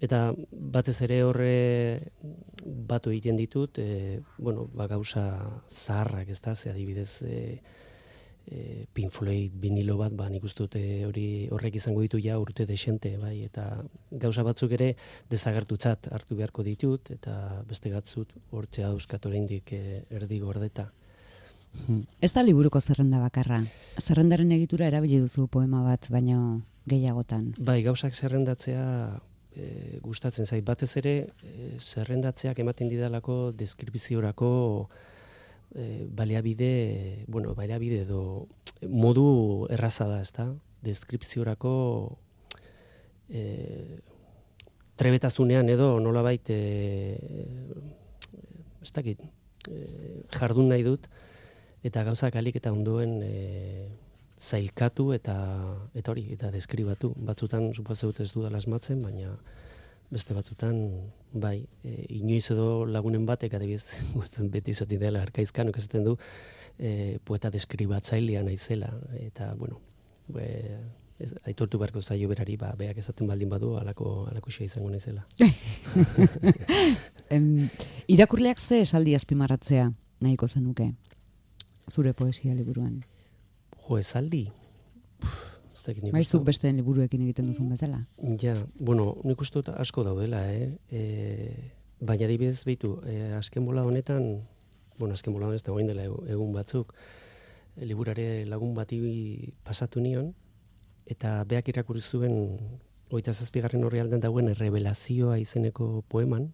Eta 0.00 0.30
batez 0.50 0.96
ere 1.04 1.20
horre 1.26 1.52
batu 2.64 3.12
egiten 3.12 3.36
ditut, 3.36 3.78
e, 3.78 4.20
bueno, 4.38 4.68
ba 4.72 4.86
gauza 4.88 5.24
zaharrak, 5.68 6.30
ezta? 6.32 6.54
Ze 6.54 6.70
adibidez, 6.70 7.22
e, 7.22 7.60
e, 8.46 8.86
Pink 8.92 9.12
Floyd 9.12 9.52
vinilo 9.60 9.98
bat, 9.98 10.14
ba, 10.16 10.30
nik 10.32 10.44
uste 10.44 10.64
hori 11.06 11.26
horrek 11.52 11.76
izango 11.76 12.00
ditu 12.00 12.18
ja 12.22 12.38
urte 12.40 12.64
desente, 12.66 13.16
bai, 13.18 13.42
eta 13.44 13.66
gauza 14.10 14.46
batzuk 14.46 14.72
ere 14.78 14.94
desagertutzat 15.28 16.08
hartu 16.14 16.38
beharko 16.38 16.64
ditut, 16.64 17.12
eta 17.12 17.62
beste 17.68 17.92
gatzut 17.92 18.32
hortzea 18.50 18.88
dauzkat 18.88 19.26
oraindik 19.26 19.74
erdi 19.74 20.40
gordeta. 20.40 20.90
Ez 22.20 22.32
da 22.34 22.42
liburuko 22.42 22.80
zerrenda 22.80 23.20
bakarra. 23.22 23.60
Zerrendaren 24.00 24.50
egitura 24.56 24.88
erabili 24.90 25.20
duzu 25.22 25.46
poema 25.46 25.82
bat, 25.84 26.08
baina 26.10 26.38
gehiagotan. 26.86 27.50
Bai, 27.58 27.82
gauzak 27.84 28.14
zerrendatzea 28.14 28.84
e, 29.54 29.98
gustatzen 30.02 30.46
zait. 30.46 30.64
Batez 30.64 30.90
ere, 31.00 31.14
e, 31.44 31.70
zerrendatzeak 31.78 32.58
ematen 32.62 32.88
didalako 32.88 33.52
deskripziorako 33.56 34.52
e, 35.74 36.06
baliabide, 36.06 37.24
bueno, 37.28 37.54
baliabide 37.54 38.02
edo 38.06 38.22
modu 38.88 39.66
erraza 39.70 40.08
da, 40.08 40.20
ezta? 40.24 40.48
Deskripziorako 40.82 41.74
e, 43.28 44.00
trebetazunean 45.00 45.68
edo 45.72 45.94
nolabait 46.00 46.52
e, 46.52 46.60
ez 48.80 48.92
dakit, 48.96 49.20
e, 49.68 50.22
jardun 50.32 50.70
nahi 50.72 50.84
dut 50.86 51.08
eta 51.84 52.04
gauzak 52.04 52.36
alik 52.36 52.58
eta 52.60 52.72
ondoen 52.72 53.20
e, 53.24 53.34
zailkatu 54.40 55.10
eta 55.12 55.36
eta 55.94 56.12
hori 56.12 56.30
eta 56.32 56.50
deskribatu 56.50 57.12
batzutan 57.16 57.74
suposatzen 57.74 58.24
ez 58.24 58.32
dudala 58.32 58.58
asmatzen 58.58 59.02
baina 59.02 59.36
beste 60.10 60.34
batzutan, 60.34 60.78
bai, 61.32 61.68
e, 61.86 61.92
inoiz 62.18 62.50
edo 62.50 62.84
lagunen 62.86 63.26
batek, 63.28 63.54
adibidez, 63.54 64.00
gutzen 64.16 64.50
beti 64.50 64.74
izati 64.74 64.98
dela, 64.98 65.22
arkaizkan, 65.22 65.70
okazaten 65.70 66.08
du, 66.08 66.16
e, 66.78 67.18
poeta 67.24 67.50
deskribatzailea 67.54 68.42
naizela, 68.46 68.90
eta, 69.20 69.52
bueno, 69.58 69.78
be, 70.34 70.48
ez, 71.22 71.30
aitortu 71.46 71.78
beharko 71.78 72.02
zaio 72.02 72.28
berari, 72.30 72.56
ba, 72.58 72.72
beak 72.78 72.98
ezaten 72.98 73.30
baldin 73.30 73.52
badu, 73.52 73.76
alako, 73.78 74.26
alako 74.32 74.50
izango 74.58 74.90
naizela. 74.90 75.22
em, 77.36 77.68
irakurleak 78.08 78.58
ze 78.58 78.82
esaldi 78.82 79.14
azpimarratzea 79.14 79.92
nahiko 80.20 80.48
zenuke, 80.48 80.90
zure 81.88 82.14
poesia 82.18 82.54
liburuan? 82.54 82.98
Jo, 83.90 83.96
esaldi? 83.98 84.44
Baizuk 86.14 86.44
beste 86.46 86.70
liburuekin 86.70 87.24
egiten 87.24 87.48
duzun 87.48 87.72
bezala. 87.72 88.04
Ja, 88.38 88.52
bueno, 88.78 89.16
nik 89.26 89.40
uste 89.42 89.58
dut 89.58 89.72
asko 89.72 90.04
daudela, 90.06 90.44
eh? 90.52 90.68
E, 90.94 91.00
baina 91.98 92.28
dibidez 92.30 92.62
behitu, 92.68 92.92
e, 93.02 93.32
azken 93.34 93.66
bola 93.66 93.82
honetan, 93.88 94.44
bueno, 95.00 95.18
azken 95.18 95.34
bola 95.34 95.48
honetan 95.48 95.90
dela 95.90 96.06
egun 96.06 96.54
batzuk, 96.54 96.94
e, 97.74 97.82
liburare 97.82 98.46
lagun 98.46 98.76
bati 98.78 99.00
pasatu 99.66 100.04
nion, 100.04 100.34
eta 101.10 101.40
beak 101.42 101.74
irakurri 101.74 102.00
zuen 102.00 102.36
oita 103.10 103.34
zazpigarren 103.34 103.82
horri 103.82 103.98
alden 103.98 104.22
dagoen 104.22 104.54
revelazioa 104.54 105.40
izeneko 105.42 106.04
poeman, 106.06 106.52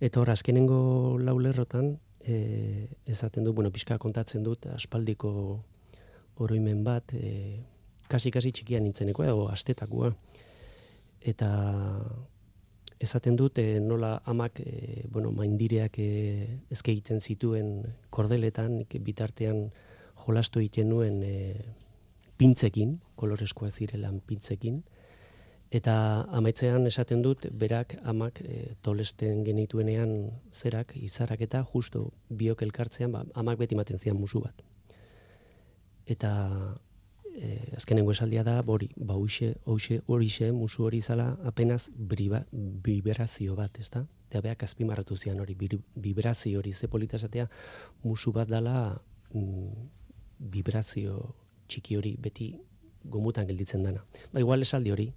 eta 0.00 0.20
hor, 0.20 0.28
azkenengo 0.28 1.16
laulerrotan, 1.24 1.94
e, 2.20 2.90
esaten 3.06 3.44
du, 3.48 3.54
bueno, 3.54 3.72
pixka 3.72 3.96
kontatzen 3.96 4.44
dut, 4.44 4.66
aspaldiko 4.74 5.62
oroimen 6.42 6.82
bat, 6.84 7.14
e, 7.14 7.60
kasi 8.08 8.30
kasi 8.30 8.52
txikia 8.52 8.80
nintzeneko 8.82 9.24
edo 9.24 9.48
astetakoa 9.52 10.12
eta 11.24 11.50
esaten 13.00 13.36
dut 13.36 13.58
e, 13.58 13.80
nola 13.80 14.18
amak 14.30 14.60
e, 14.60 15.04
bueno 15.10 15.32
maindireak 15.32 15.98
e, 15.98 16.08
ezke 16.70 16.92
egiten 16.92 17.20
zituen 17.20 17.80
kordeletan 18.10 18.82
bitartean 19.08 19.70
jolastu 20.24 20.60
egiten 20.62 20.90
nuen 20.92 21.22
e, 21.24 21.34
pintzekin 22.38 22.98
koloreskoa 23.16 23.70
zirelan 23.70 24.20
pintzekin. 24.26 24.82
Eta 25.74 25.94
amaitzean 26.38 26.86
esaten 26.86 27.22
dut 27.22 27.48
berak 27.50 27.96
amak 28.04 28.40
e, 28.44 28.76
tolesten 28.82 29.42
genituenean 29.46 30.14
zerak 30.52 30.94
izarak 30.96 31.42
eta 31.48 31.64
justo 31.72 32.10
biok 32.30 32.62
elkartzean 32.62 33.12
ba, 33.16 33.24
amak 33.34 33.58
beti 33.58 33.74
ematen 33.74 33.98
zian 33.98 34.20
musu 34.20 34.44
bat 34.44 34.62
eta 36.06 36.80
eh, 37.36 37.72
azkenengo 37.76 38.12
esaldia 38.12 38.44
da, 38.44 38.60
hori, 38.66 38.90
ba, 38.96 39.14
hoxe, 39.14 39.54
hoxe, 39.64 40.00
horixe, 40.06 40.52
musu 40.52 40.84
hori 40.84 41.00
zala, 41.02 41.36
apenas 41.44 41.90
briba, 41.94 42.44
vibrazio 42.52 43.56
bat, 43.56 43.78
ezta? 43.78 44.06
Eta 44.28 44.40
beak 44.44 44.62
azpimarratu 44.66 45.16
zian 45.16 45.40
hori, 45.40 45.56
vibrazio 45.94 46.58
hori, 46.58 46.72
ze 46.72 46.88
politasatea, 46.88 47.48
musu 48.02 48.32
bat 48.32 48.48
dala, 48.48 49.00
mm, 49.32 49.88
vibrazio 50.38 51.34
txiki 51.68 51.96
hori, 51.96 52.16
beti 52.20 52.54
gomutan 53.04 53.46
gelditzen 53.46 53.82
dana. 53.82 54.04
Ba, 54.32 54.40
igual 54.40 54.62
esaldi 54.62 54.90
hori, 54.90 55.12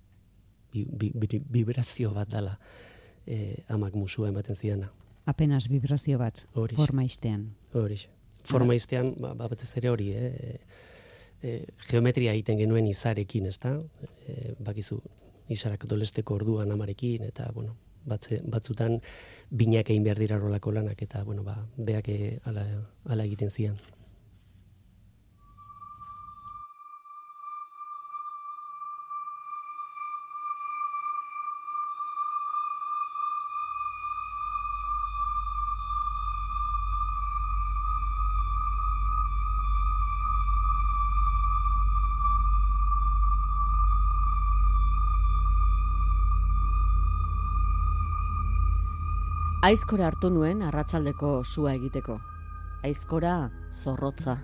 vibrazio 0.73 2.13
bat 2.13 2.29
dala, 2.29 2.57
eh, 3.25 3.63
amak 3.69 3.95
musua 3.95 4.29
ematen 4.29 4.55
zidana. 4.55 4.91
Apenas 5.25 5.67
vibrazio 5.67 6.17
bat, 6.17 6.39
Horixe. 6.53 6.77
forma 6.77 7.03
iztean. 7.03 7.53
Horixe. 7.73 8.07
Forma 8.47 8.75
iztean, 8.77 9.13
ba, 9.19 9.33
ba 9.35 9.49
batez 9.51 9.69
ere 9.79 9.89
hori, 9.91 10.11
eh? 10.15 10.59
e, 11.41 11.57
geometria 11.89 12.33
egiten 12.33 12.59
genuen 12.61 12.87
izarekin, 12.87 13.49
ezta? 13.51 13.75
E, 14.27 14.53
bakizu 14.59 15.01
izarak 15.53 15.85
dolesteko 15.87 16.35
orduan 16.35 16.71
amarekin 16.71 17.27
eta 17.27 17.49
bueno, 17.55 17.75
batze, 18.07 18.41
batzutan 18.43 18.99
binak 19.49 19.91
egin 19.91 20.07
behar 20.07 20.19
dira 20.19 20.39
rolako 20.39 20.73
lanak 20.79 21.01
eta 21.03 21.23
bueno, 21.27 21.43
ba, 21.43 21.57
beak 21.77 22.09
ala, 22.45 22.65
ala 23.05 23.27
egiten 23.27 23.51
zian. 23.51 23.77
Aizkora 49.67 50.05
hartu 50.07 50.29
nuen 50.31 50.61
arratsaldeko 50.63 51.41
sua 51.43 51.73
egiteko. 51.75 52.13
Aizkora 52.87 53.49
zorrotza. 53.67 54.37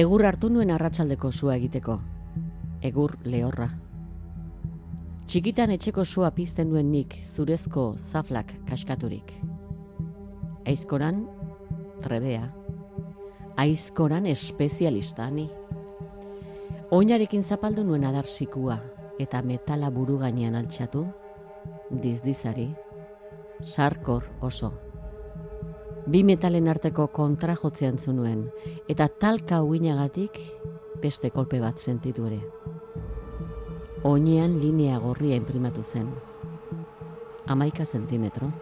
Egur 0.00 0.24
hartu 0.24 0.48
nuen 0.48 0.70
arratsaldeko 0.72 1.28
sua 1.28 1.58
egiteko. 1.58 1.98
Egur 2.88 3.18
lehorra. 3.28 3.66
Txikitan 5.28 5.74
etxeko 5.76 6.06
sua 6.08 6.32
pizten 6.38 6.72
duen 6.72 6.88
nik 6.94 7.18
zurezko 7.20 7.84
zaflak 7.98 8.56
kaskaturik. 8.70 9.34
Aizkoran 10.64 11.26
trebea. 12.00 12.48
Aizkoran 13.60 14.32
espezialista 14.32 15.28
ni. 15.28 15.50
Oinarekin 16.96 17.44
zapaldu 17.44 17.84
nuen 17.84 18.08
adarsikua 18.08 18.80
eta 19.20 19.44
metala 19.44 19.92
buru 19.92 20.16
gainean 20.24 20.56
altxatu. 20.64 21.10
Dizdizari 21.92 22.70
sarkor 23.62 24.24
oso. 24.40 24.72
Bi 26.06 26.22
metalen 26.24 26.68
arteko 26.68 27.08
kontra 27.12 27.56
jotzean 27.56 27.98
zunuen, 27.98 28.46
eta 28.88 29.08
talka 29.08 29.60
uinagatik 29.62 30.38
beste 31.02 31.30
kolpe 31.30 31.60
bat 31.60 31.78
sentitu 31.78 32.26
ere. 32.26 32.40
Oinean 34.08 34.56
linea 34.60 34.98
gorria 34.98 35.36
imprimatu 35.36 35.82
zen. 35.82 36.08
Amaika 37.46 37.84
zentimetro. 37.84 38.52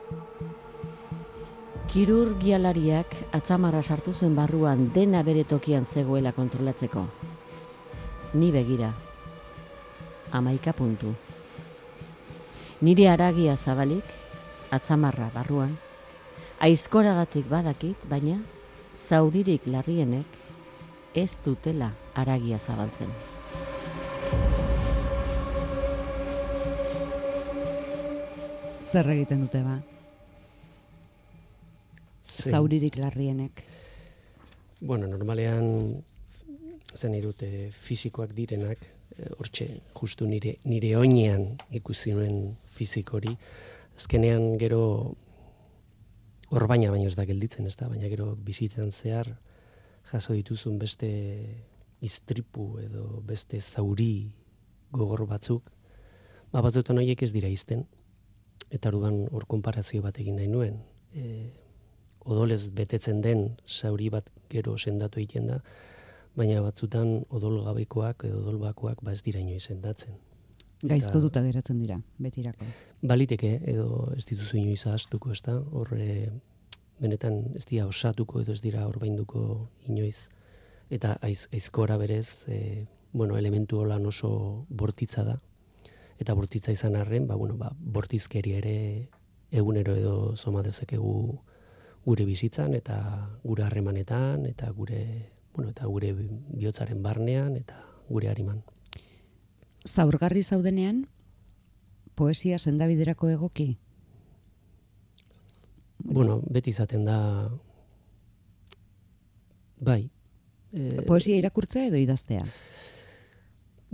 Kirurgialariak 1.86 3.14
atzamarra 3.36 3.82
sartu 3.82 4.12
zuen 4.12 4.34
barruan 4.34 4.90
dena 4.94 5.22
bere 5.22 5.44
tokian 5.44 5.86
zegoela 5.86 6.32
kontrolatzeko. 6.32 7.06
Ni 8.34 8.50
begira. 8.50 8.92
Amaika 10.32 10.72
puntu. 10.72 11.14
Nire 12.80 13.08
aragia 13.08 13.56
zabalik, 13.56 14.04
atzamarra 14.70 15.30
barruan, 15.34 15.76
aizkoragatik 16.60 17.48
badakit, 17.50 18.06
baina 18.08 18.38
zauririk 18.96 19.66
larrienek 19.66 20.38
ez 21.14 21.38
dutela 21.44 21.92
aragia 22.14 22.58
zabaltzen. 22.58 23.12
Zer 28.86 29.10
egiten 29.12 29.42
dute 29.44 29.62
ba? 29.64 29.78
Zauririk 32.22 32.96
larrienek. 33.00 33.62
Bueno, 34.80 35.08
normalean 35.08 36.02
zen 36.96 37.16
dute 37.20 37.70
fizikoak 37.72 38.32
direnak, 38.36 38.78
eh, 39.18 39.30
hortxe, 39.38 39.66
justu 39.94 40.26
nire, 40.26 40.56
nire 40.64 40.96
oinean 40.96 41.56
ikusi 41.70 42.12
nuen 42.12 42.56
fizikori, 42.70 43.36
azkenean 43.96 44.56
gero 44.60 45.16
hor 46.50 46.66
baina 46.70 46.90
baino 46.92 47.08
ez 47.08 47.16
da 47.16 47.26
gelditzen, 47.26 47.66
ez 47.66 47.76
da, 47.76 47.88
baina 47.88 48.08
gero 48.12 48.34
bizitzen 48.36 48.92
zehar 48.92 49.32
jaso 50.12 50.36
dituzun 50.36 50.78
beste 50.78 51.08
iztripu 52.04 52.76
edo 52.78 53.22
beste 53.26 53.60
zauri 53.60 54.30
gogor 54.92 55.24
batzuk, 55.26 55.70
ba 56.52 56.62
batzuetan 56.62 57.00
horiek 57.00 57.22
ez 57.22 57.32
dira 57.34 57.48
izten, 57.50 57.86
eta 58.70 58.90
arudan 58.90 59.24
hor 59.32 59.46
konparazio 59.50 60.02
bat 60.04 60.18
egin 60.22 60.38
nahi 60.38 60.48
nuen. 60.50 60.78
E, 61.14 61.50
odolez 62.26 62.70
betetzen 62.74 63.20
den 63.22 63.48
zauri 63.66 64.10
bat 64.10 64.30
gero 64.50 64.76
sendatu 64.76 65.20
egiten 65.22 65.50
da, 65.50 65.60
baina 66.36 66.60
batzutan 66.62 67.22
odol 67.30 67.62
gabekoak 67.64 68.26
edo 68.28 68.42
odolbakoak 68.44 69.02
ba 69.02 69.14
ez 69.16 69.22
dira 69.24 69.40
inoiz 69.40 69.64
sendatzen. 69.64 70.18
Gaizto 70.82 71.20
duta 71.20 71.40
geratzen 71.40 71.78
dira, 71.80 71.96
betirako. 72.20 72.66
Baliteke, 73.00 73.52
edo 73.64 74.10
ez 74.16 74.26
dituzu 74.28 74.58
inoiz 74.60 74.82
ahaztuko, 74.86 75.32
ez 75.32 75.40
da? 75.46 75.56
Horre, 75.72 76.28
benetan 77.00 77.56
ez 77.56 77.64
dira 77.64 77.86
osatuko 77.88 78.42
edo 78.42 78.52
ez 78.52 78.60
dira 78.60 78.84
orbainduko 78.88 79.70
inoiz. 79.88 80.28
Eta 80.92 81.16
aiz, 81.24 81.48
aizkora 81.52 81.96
berez, 81.96 82.44
e, 82.48 82.86
bueno, 83.12 83.38
elementu 83.38 83.80
holan 83.80 84.06
oso 84.06 84.66
bortitza 84.68 85.24
da. 85.24 85.38
Eta 86.20 86.36
bortitza 86.36 86.72
izan 86.76 86.96
arren, 86.96 87.26
ba, 87.26 87.40
bueno, 87.40 87.56
ba, 87.56 87.72
bortizkeri 87.76 88.52
ere 88.60 88.76
egunero 89.50 89.96
edo 89.96 90.16
zoma 90.36 90.62
dezakegu 90.62 91.40
gure 92.04 92.24
bizitzan 92.28 92.74
eta 92.76 93.00
gure 93.42 93.64
harremanetan 93.64 94.44
eta 94.46 94.70
gure, 94.70 95.02
bueno, 95.54 95.72
eta 95.72 95.86
gure 95.86 96.12
bihotzaren 96.12 97.02
barnean 97.02 97.56
eta 97.56 97.80
gure 98.08 98.28
hariman 98.28 98.62
zaurgarri 99.86 100.42
zaudenean, 100.42 101.06
poesia 102.14 102.58
sendabiderako 102.58 103.30
egoki? 103.34 103.68
Bueno, 105.98 106.40
beti 106.50 106.70
izaten 106.70 107.04
da, 107.08 107.18
bai. 109.80 110.02
E... 110.72 111.02
Poesia 111.06 111.38
irakurtzea 111.40 111.88
edo 111.90 112.00
idaztea? 112.00 112.44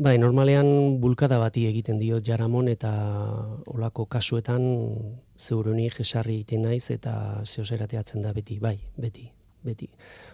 Bai, 0.03 0.17
normalean 0.19 0.99
bulkada 1.03 1.37
bati 1.39 1.67
egiten 1.69 1.99
dio 2.01 2.19
jaramon 2.25 2.71
eta 2.73 2.93
olako 3.69 4.07
kasuetan 4.07 4.65
zeuroni 5.37 5.91
jesarri 5.93 6.41
egiten 6.41 6.67
naiz 6.67 6.91
eta 6.91 7.15
zehoserateatzen 7.45 8.25
da 8.25 8.33
beti, 8.33 8.59
bai, 8.59 8.79
beti 8.97 9.29
beti. 9.65 9.89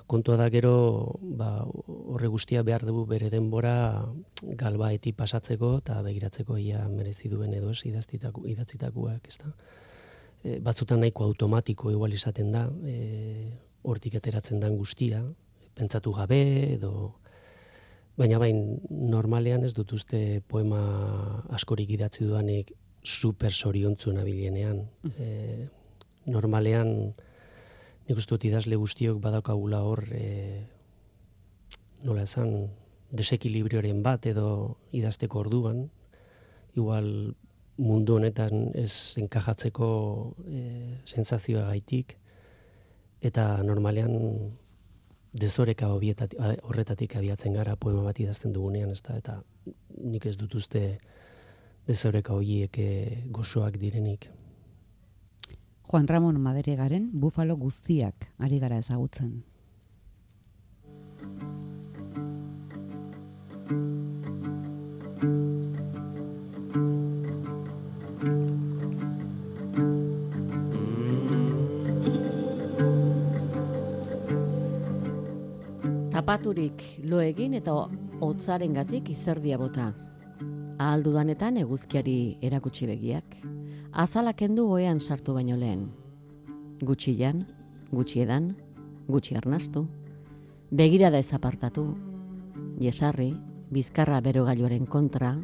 Kontua 0.06 0.36
da 0.40 0.48
gero, 0.50 1.18
ba, 1.20 1.50
horre 1.64 2.28
guztia 2.32 2.62
behar 2.66 2.86
dugu 2.88 3.04
bere 3.06 3.30
denbora 3.30 4.04
galbaeti 4.42 5.12
pasatzeko 5.12 5.78
eta 5.82 6.00
begiratzeko 6.06 6.58
ia 6.58 6.86
merezi 6.88 7.28
duen 7.28 7.54
edo 7.54 7.70
ez 7.70 7.84
idatzitakuak, 7.84 9.28
ez 9.28 9.38
da. 9.42 9.52
E, 10.44 10.58
batzutan 10.64 11.00
nahiko 11.00 11.24
automatiko 11.24 11.90
igual 11.90 12.12
izaten 12.12 12.52
da, 12.52 12.66
e, 12.86 13.52
hortik 13.82 14.18
ateratzen 14.18 14.60
den 14.60 14.76
guztia, 14.78 15.22
pentsatu 15.78 16.12
gabe 16.12 16.42
edo 16.74 16.92
baina 18.18 18.40
bain 18.42 18.80
normalean 18.90 19.64
ez 19.64 19.74
dut 19.76 19.92
uste 19.94 20.40
poema 20.50 20.82
askorik 21.54 21.90
idatzi 21.94 22.26
duanik 22.26 22.72
super 23.02 23.52
soriontzu 23.54 24.12
nabilenean. 24.12 24.82
E, 25.14 25.68
normalean 26.26 27.14
nik 28.08 28.16
uste 28.16 28.32
dut 28.32 28.44
idazle 28.48 28.76
guztiok 28.80 29.18
badaukagula 29.20 29.82
hor 29.84 30.00
e, 30.16 30.64
nola 32.08 32.22
esan 32.24 32.54
desekilibrioren 33.12 34.00
bat 34.02 34.24
edo 34.30 34.78
idazteko 34.96 35.42
orduan. 35.42 35.82
Igual 36.72 37.10
mundu 37.76 38.16
honetan 38.16 38.70
ez 38.74 39.18
enkajatzeko 39.20 39.90
e, 40.48 40.62
sensazioa 41.04 41.66
gaitik. 41.68 42.16
Eta 43.20 43.60
normalean 43.66 44.16
dezoreka 45.36 45.92
horretatik 45.92 47.16
abiatzen 47.18 47.52
gara 47.60 47.76
poema 47.76 48.06
bat 48.06 48.20
idazten 48.24 48.56
dugunean 48.56 48.94
ez 48.94 49.02
da, 49.04 49.18
eta 49.20 49.36
nik 50.00 50.24
ez 50.26 50.38
dut 50.40 50.54
uste 50.56 50.96
dezoreka 51.86 52.32
horiek 52.32 52.80
e, 52.80 52.90
gozoak 53.36 53.76
direnik. 53.76 54.30
Juan 55.88 56.06
Ramon 56.06 56.36
Maderegaren 56.36 57.08
bufalo 57.16 57.54
guztiak 57.56 58.26
ari 58.38 58.58
gara 58.60 58.76
ezagutzen. 58.76 59.30
Tapaturik 76.12 76.84
lo 77.08 77.22
egin 77.24 77.56
eta 77.56 77.72
hotzaren 78.20 78.76
gatik 78.76 79.08
izerdia 79.08 79.56
bota. 79.56 79.94
Ahaldudanetan 80.76 81.56
eguzkiari 81.64 82.18
erakutsi 82.44 82.86
begiak 82.92 83.40
azala 83.92 84.32
kendu 84.32 84.66
goean 84.68 85.00
sartu 85.00 85.34
baino 85.34 85.56
lehen. 85.56 85.88
Gutxian, 86.80 87.46
gutxiedan, 87.90 88.56
gutxi 89.08 89.36
arnastu, 89.36 89.86
begirada 90.70 91.18
ezapartatu, 91.18 91.84
jesarri, 92.80 93.32
bizkarra 93.70 94.20
berogailuaren 94.20 94.86
kontra, 94.86 95.36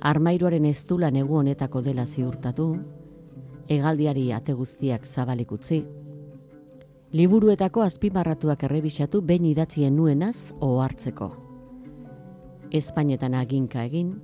armairuaren 0.00 0.64
ez 0.64 0.84
du 0.86 0.98
egu 1.00 1.36
honetako 1.36 1.82
dela 1.82 2.06
ziurtatu, 2.06 2.78
egaldiari 3.68 4.32
ate 4.32 4.52
guztiak 4.52 5.04
zabalik 5.04 5.52
utzi, 5.52 5.84
liburuetako 7.12 7.82
azpimarratuak 7.82 8.64
errebisatu 8.64 9.20
behin 9.22 9.44
idatzien 9.44 9.96
nuenaz 9.96 10.52
ohartzeko. 10.60 11.36
Espainetan 12.70 13.34
aginka 13.34 13.84
egin, 13.84 14.20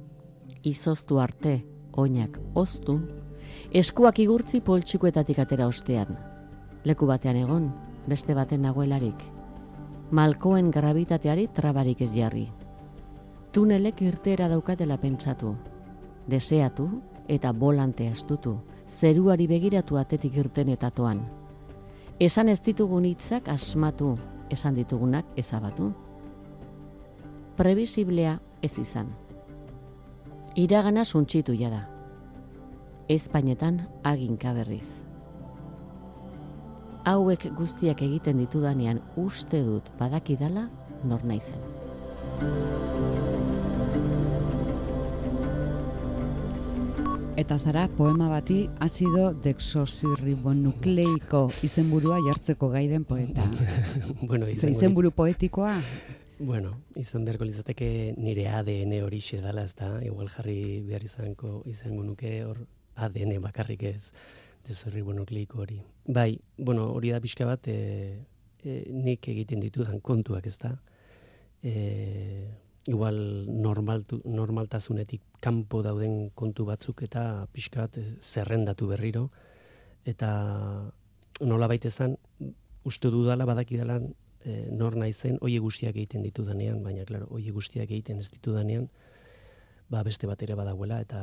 izoztu 0.62 1.18
arte 1.18 1.64
oinak 1.96 2.38
oztu, 2.54 3.00
eskuak 3.74 4.20
igurtzi 4.22 4.60
poltsikoetatik 4.62 5.40
atera 5.42 5.66
ostean. 5.66 6.14
Leku 6.86 7.06
batean 7.10 7.40
egon, 7.40 7.70
beste 8.06 8.34
baten 8.34 8.62
nagoelarik. 8.62 9.22
Malkoen 10.14 10.70
grabitateari 10.70 11.48
trabarik 11.54 12.04
ez 12.06 12.12
jarri. 12.14 12.44
Tunelek 13.52 14.02
irtera 14.02 14.46
daukatela 14.48 14.98
pentsatu. 15.02 15.56
Deseatu 16.30 16.86
eta 17.28 17.52
bolante 17.52 18.06
astutu, 18.08 18.60
zeruari 18.88 19.48
begiratu 19.50 19.98
atetik 19.98 20.36
irten 20.36 20.68
eta 20.68 20.90
toan. 20.90 21.24
Esan 22.20 22.48
ez 22.48 22.60
ditugun 22.62 23.08
hitzak 23.08 23.48
asmatu, 23.48 24.12
esan 24.50 24.78
ditugunak 24.78 25.26
ezabatu. 25.36 25.90
Previsiblea 27.56 28.38
ez 28.62 28.78
izan. 28.78 29.10
Iragana 30.54 31.04
suntxitu 31.04 31.56
jada. 31.58 31.93
Espainetan 33.04 33.84
aginka 34.00 34.54
berriz. 34.56 34.88
Hauek 37.04 37.52
guztiak 37.52 38.00
egiten 38.00 38.40
ditudanean 38.40 39.04
uste 39.20 39.60
dut 39.60 39.92
badakidala 39.98 40.70
nor 41.04 41.20
naizen. 41.28 41.60
Eta 47.36 47.58
zara, 47.58 47.88
poema 47.92 48.30
bati, 48.30 48.70
azido 48.80 49.34
dexosirribonukleiko 49.44 51.50
izenburua 51.66 52.22
jartzeko 52.24 52.70
gaiden 52.72 53.04
poeta. 53.04 53.44
bueno, 54.30 54.48
izenburu 54.48 55.10
poetikoa? 55.10 55.76
Bueno, 56.34 56.82
izan 56.98 57.22
beharko 57.24 57.46
lizateke 57.46 58.12
nire 58.18 58.48
ADN 58.50 58.90
hori 59.04 59.20
dala 59.40 59.62
ez 59.62 59.74
da, 59.78 60.02
igual 60.02 60.26
jarri 60.28 60.82
behar 60.82 61.04
izanko 61.06 61.62
izango 61.70 62.02
nuke 62.02 62.42
hor 62.42 62.66
ADN 62.96 63.40
bakarrik 63.42 63.82
ez 63.82 64.12
dezorri 64.66 65.02
hori. 65.02 65.82
Bai, 66.06 66.40
bueno, 66.56 66.92
hori 66.92 67.10
da 67.10 67.20
pixka 67.20 67.44
bat, 67.44 67.68
e, 67.68 68.24
e, 68.62 68.84
nik 68.90 69.28
egiten 69.28 69.60
ditudan 69.60 70.00
kontuak 70.00 70.46
ez 70.46 70.56
da. 70.58 70.78
E, 71.62 72.48
igual 72.86 73.46
normaltu, 73.48 74.20
normaltasunetik 74.24 75.22
kanpo 75.40 75.82
dauden 75.82 76.30
kontu 76.34 76.64
batzuk 76.64 77.02
eta 77.02 77.46
pixka 77.52 77.80
bat 77.80 77.98
zerrendatu 78.20 78.86
berriro. 78.86 79.30
Eta 80.04 80.90
nola 81.40 81.66
baitezan, 81.68 82.16
uste 82.84 83.08
dudala 83.10 83.44
badakidala 83.44 84.00
e, 84.44 84.68
nor 84.70 84.96
naizen 84.96 85.38
oie 85.40 85.58
guztiak 85.58 85.96
egiten 85.96 86.22
ditudanean, 86.22 86.82
baina, 86.84 87.04
klaro, 87.08 87.28
oie 87.32 87.52
guztiak 87.52 87.90
egiten 87.90 88.20
ez 88.20 88.30
ditudanean, 88.30 88.88
ba 89.88 90.02
beste 90.04 90.28
bat 90.28 90.42
ere 90.44 90.56
badagoela, 90.56 91.00
eta 91.00 91.20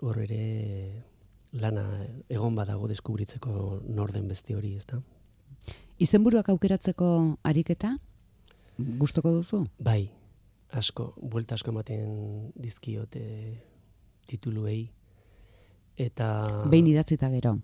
hor 0.00 0.18
ere 0.22 1.04
lana 1.52 1.84
egon 2.28 2.54
badago 2.54 2.88
deskubritzeko 2.88 3.82
norden 3.88 4.28
beste 4.28 4.54
hori, 4.54 4.74
ezta? 4.76 5.00
Izenburuak 5.98 6.48
aukeratzeko 6.52 7.08
ariketa 7.42 7.96
gustoko 8.78 9.32
duzu? 9.34 9.64
Bai, 9.82 10.10
asko, 10.70 11.12
buelta 11.18 11.56
asko 11.58 11.72
ematen 11.74 12.52
dizkiote 12.54 13.24
tituluei 14.28 14.84
eta 15.98 16.28
behin 16.70 16.86
idatzita 16.92 17.30
gero. 17.32 17.56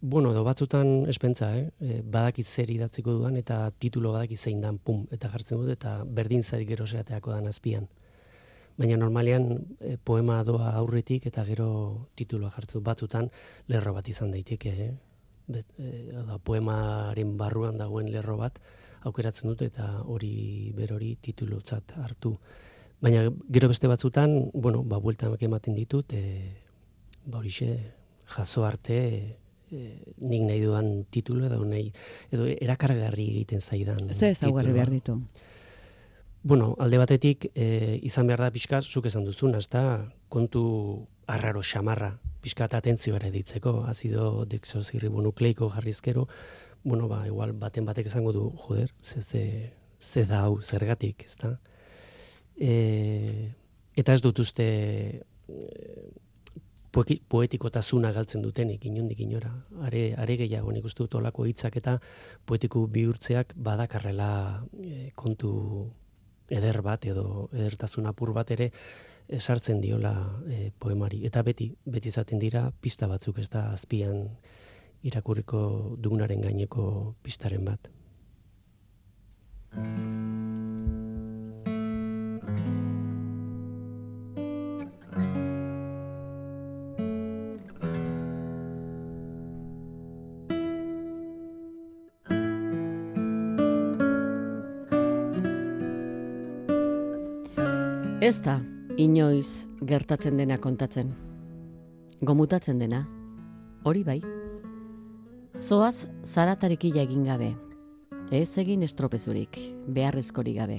Bueno, 0.00 0.30
edo 0.30 0.44
batzutan 0.46 1.08
espentza, 1.10 1.48
eh? 1.58 1.72
E, 1.82 2.02
badakit 2.06 2.46
zer 2.46 2.70
idatziko 2.70 3.16
dudan 3.16 3.36
eta 3.40 3.64
titulo 3.82 4.12
badakit 4.14 4.38
zein 4.38 4.60
dan, 4.62 4.78
pum, 4.78 5.08
eta 5.10 5.30
jartzen 5.32 5.58
dut, 5.58 5.72
eta 5.74 6.04
berdin 6.04 6.44
zait 6.44 6.68
gero 6.68 6.86
zerateako 6.86 7.32
dan 7.34 7.48
azpian. 7.50 7.88
Baina 8.78 8.96
normalean 8.96 9.48
e, 9.80 9.96
poema 9.98 10.38
doa 10.46 10.70
aurretik 10.78 11.26
eta 11.26 11.44
gero 11.44 11.68
tituloa 12.18 12.50
jartzen 12.54 12.78
dut 12.78 12.86
batzutan 12.86 13.30
lerro 13.68 13.94
bat 13.96 14.08
izan 14.08 14.30
daiteke, 14.34 14.74
eh? 14.86 14.92
Bet, 15.48 15.66
e, 15.80 16.12
da, 16.12 16.38
poemaren 16.38 17.36
barruan 17.40 17.78
dagoen 17.80 18.10
lerro 18.12 18.36
bat 18.38 18.60
aukeratzen 19.08 19.50
dut 19.50 19.64
eta 19.66 19.88
hori 20.04 20.72
berori 20.76 21.16
titulotzat 21.22 21.96
hartu. 22.04 22.36
Baina 23.00 23.28
gero 23.50 23.68
beste 23.70 23.90
batzutan, 23.90 24.50
bueno, 24.54 24.82
ba, 24.82 24.98
buelta 24.98 25.30
ematen 25.40 25.74
ditut, 25.74 26.12
e, 26.12 26.54
ba, 27.24 27.38
horixe, 27.38 27.72
jaso 28.28 28.64
arte, 28.68 28.98
e, 29.70 29.82
nik 30.18 30.42
nahi 30.46 30.60
duan 30.62 31.04
titulo 31.10 31.46
edo 31.46 31.60
nahi 31.64 31.90
edo 32.32 32.48
erakargarri 32.48 33.28
egiten 33.34 33.60
zaidan. 33.60 34.08
Ze 34.12 34.32
ezaugarri 34.34 34.72
behar 34.72 34.90
ditu? 34.90 35.18
Bueno, 36.42 36.76
alde 36.78 36.98
batetik 36.98 37.48
e, 37.54 37.98
izan 38.06 38.28
behar 38.30 38.44
da 38.44 38.52
pixka 38.54 38.80
zuk 38.80 39.08
esan 39.10 39.24
duzun, 39.26 39.56
ezta 39.58 39.82
kontu 40.30 40.62
arraro 41.26 41.64
xamarra, 41.66 42.12
pixka 42.40 42.68
eta 42.70 42.78
atentzio 42.78 43.16
ere 43.18 43.32
ditzeko, 43.34 43.82
azido 43.90 44.44
dexosirribonukleiko 44.46 45.68
jarrizkero, 45.74 46.28
bueno, 46.84 47.08
ba, 47.08 47.24
igual 47.26 47.52
baten 47.58 47.84
batek 47.84 48.06
esango 48.06 48.32
du, 48.32 48.52
joder, 48.56 48.94
ze, 49.02 49.20
ze, 49.20 49.72
ze 49.98 50.24
da 50.26 50.44
hau, 50.46 50.62
zergatik, 50.62 51.26
ezta? 51.26 51.58
E, 52.56 53.52
eta 53.98 54.14
ez 54.14 54.22
dut 54.22 54.38
uste 54.38 54.68
poetikotasuna 56.94 58.12
galtzen 58.14 58.42
dutenik 58.42 58.84
inondik 58.86 59.20
inora. 59.26 59.50
Are, 59.82 60.12
are 60.18 60.36
gehiago 60.38 60.72
nik 60.72 60.86
uste 60.86 61.02
dut 61.02 61.18
olako 61.18 61.46
hitzak 61.46 61.76
eta 61.82 61.98
poetiku 62.46 62.86
bihurtzeak 62.90 63.54
badakarrela 63.54 64.30
e, 64.78 65.10
kontu 65.14 65.50
eder 66.48 66.80
bat 66.82 67.04
edo 67.06 67.48
edertasun 67.52 68.06
apur 68.06 68.32
bat 68.36 68.50
ere 68.50 68.70
esartzen 69.28 69.80
diola 69.80 70.14
e, 70.48 70.70
poemari. 70.78 71.24
Eta 71.28 71.42
beti, 71.44 71.68
beti 71.84 72.08
izaten 72.08 72.40
dira 72.40 72.70
pista 72.80 73.08
batzuk 73.10 73.38
ez 73.38 73.48
da 73.52 73.68
azpian 73.72 74.24
irakurriko 75.04 75.60
dugunaren 76.00 76.42
gaineko 76.42 77.14
pistaren 77.22 77.64
bat. 77.68 77.90
Ez 98.28 98.42
da, 98.44 98.58
inoiz 99.00 99.64
gertatzen 99.88 100.36
dena 100.36 100.58
kontatzen. 100.60 101.14
Gomutatzen 102.28 102.76
dena, 102.76 102.98
hori 103.88 104.02
bai. 104.04 104.18
Zoaz 105.56 106.10
zaratarikila 106.28 107.06
egin 107.06 107.22
gabe. 107.24 107.54
Ez 108.28 108.50
egin 108.60 108.82
estropezurik, 108.84 109.56
beharrezkorik 109.96 110.58
gabe. 110.58 110.76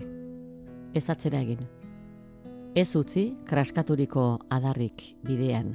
Ez 0.94 1.08
atzera 1.10 1.40
egin. 1.42 1.64
Ez 2.78 2.92
utzi 3.00 3.24
kraskaturiko 3.50 4.26
adarrik 4.54 5.02
bidean. 5.26 5.72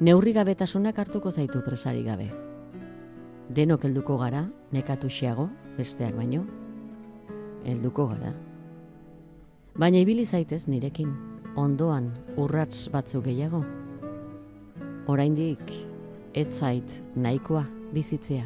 Neurri 0.00 0.32
gabetasunak 0.34 0.98
hartuko 0.98 1.30
zaitu 1.30 1.62
presari 1.68 2.02
gabe. 2.08 2.26
Denok 3.54 3.86
helduko 3.86 4.18
gara, 4.24 4.48
nekatu 4.74 5.12
xiago, 5.20 5.46
besteak 5.78 6.18
baino. 6.18 6.42
Helduko 7.62 8.08
gara. 8.16 8.34
Baina 9.74 9.98
ibili 9.98 10.22
zaitez 10.22 10.68
nirekin, 10.70 11.08
ondoan 11.58 12.04
urrats 12.38 12.84
batzu 12.92 13.18
gehiago. 13.24 13.64
Oraindik 15.10 15.72
ez 16.30 16.46
zait 16.54 16.92
nahikoa 17.16 17.64
bizitzea. 17.90 18.44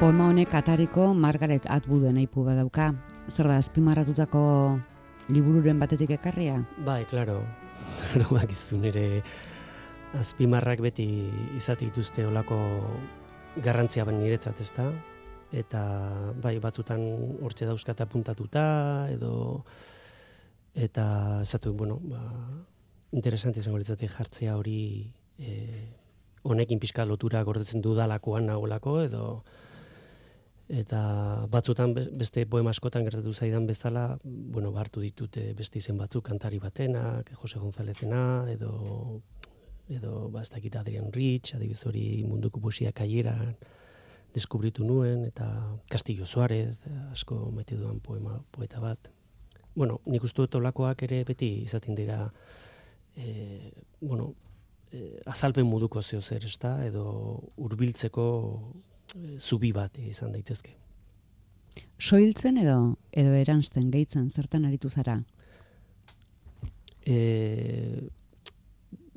Poema 0.00 0.26
honek 0.32 0.58
atariko 0.58 1.12
Margaret 1.14 1.70
Atwooden 1.70 2.18
aipu 2.18 2.42
badauka. 2.42 2.90
Zer 3.30 3.46
da, 3.46 3.60
azpimarratutako 3.62 4.42
libururen 5.30 5.78
batetik 5.78 6.10
ekarria? 6.18 6.58
Bai, 6.82 7.04
klaro. 7.06 7.38
Klaro, 8.10 8.34
bakizu 8.34 8.82
nire 8.82 9.22
azpimarrak 10.18 10.80
beti 10.82 11.06
izate 11.56 11.86
dituzte 11.86 12.26
olako 12.26 12.58
garrantzia 13.62 14.04
ben 14.04 14.18
niretzat, 14.20 14.60
ezta? 14.60 14.90
Eta 15.50 15.82
bai, 16.42 16.58
batzutan 16.62 17.02
hortze 17.42 17.66
dauzkata 17.66 18.06
puntatuta 18.10 18.64
edo 19.10 19.64
eta 20.74 21.40
esatu, 21.42 21.74
bueno, 21.74 21.98
ba, 22.02 22.20
interesante 23.12 23.58
izango 23.58 23.78
litzate 23.78 24.06
jartzea 24.08 24.54
hori 24.56 25.10
e, 25.38 25.56
honekin 26.46 26.78
pixka 26.78 27.04
lotura 27.04 27.42
gordetzen 27.42 27.82
dudalakoan 27.82 28.46
nagolako 28.46 29.00
edo 29.02 29.24
eta 30.70 31.00
batzutan 31.50 31.92
beste 31.94 32.44
poema 32.46 32.70
askotan 32.70 33.02
gertatu 33.02 33.32
zaidan 33.34 33.66
bezala, 33.66 34.04
bueno, 34.22 34.70
hartu 34.78 35.02
ditut 35.02 35.40
beste 35.58 35.82
izen 35.82 35.98
batzuk 35.98 36.28
kantari 36.28 36.60
batenak, 36.62 37.32
Jose 37.42 37.58
Gonzalezena 37.58 38.46
edo 38.52 39.18
edo 39.90 40.28
ba 40.30 40.42
ez 40.42 40.50
dakit 40.50 40.76
Adrian 40.76 41.12
Rich, 41.12 41.54
adibidez 41.54 41.84
hori 41.86 42.22
munduko 42.26 42.60
poesia 42.60 42.92
kaiera 42.92 43.34
deskubritu 44.34 44.84
nuen 44.86 45.24
eta 45.26 45.46
Castillo 45.90 46.26
Suarez 46.26 46.78
asko 47.10 47.50
maite 47.54 47.76
duan 47.76 48.00
poema 48.00 48.38
poeta 48.50 48.80
bat. 48.80 49.10
Bueno, 49.74 50.00
nik 50.06 50.22
uste 50.26 50.42
dut 50.42 50.54
olakoak 50.60 51.02
ere 51.06 51.22
beti 51.24 51.50
izaten 51.64 51.98
dira 51.98 52.22
e, 53.16 53.72
bueno, 54.00 54.34
e, 54.92 55.20
azalpen 55.26 55.66
moduko 55.66 56.02
zeo 56.02 56.20
zer, 56.20 56.44
ezta? 56.44 56.76
edo 56.86 57.04
hurbiltzeko 57.56 58.26
e, 59.16 59.38
zubi 59.38 59.72
bat 59.72 59.98
izan 59.98 60.32
daitezke. 60.32 60.76
Soiltzen 61.98 62.58
edo 62.58 62.96
edo 63.12 63.34
eransten 63.38 63.90
gehitzen 63.90 64.30
zertan 64.30 64.64
aritu 64.66 64.90
zara? 64.90 65.20
Eh, 67.06 68.08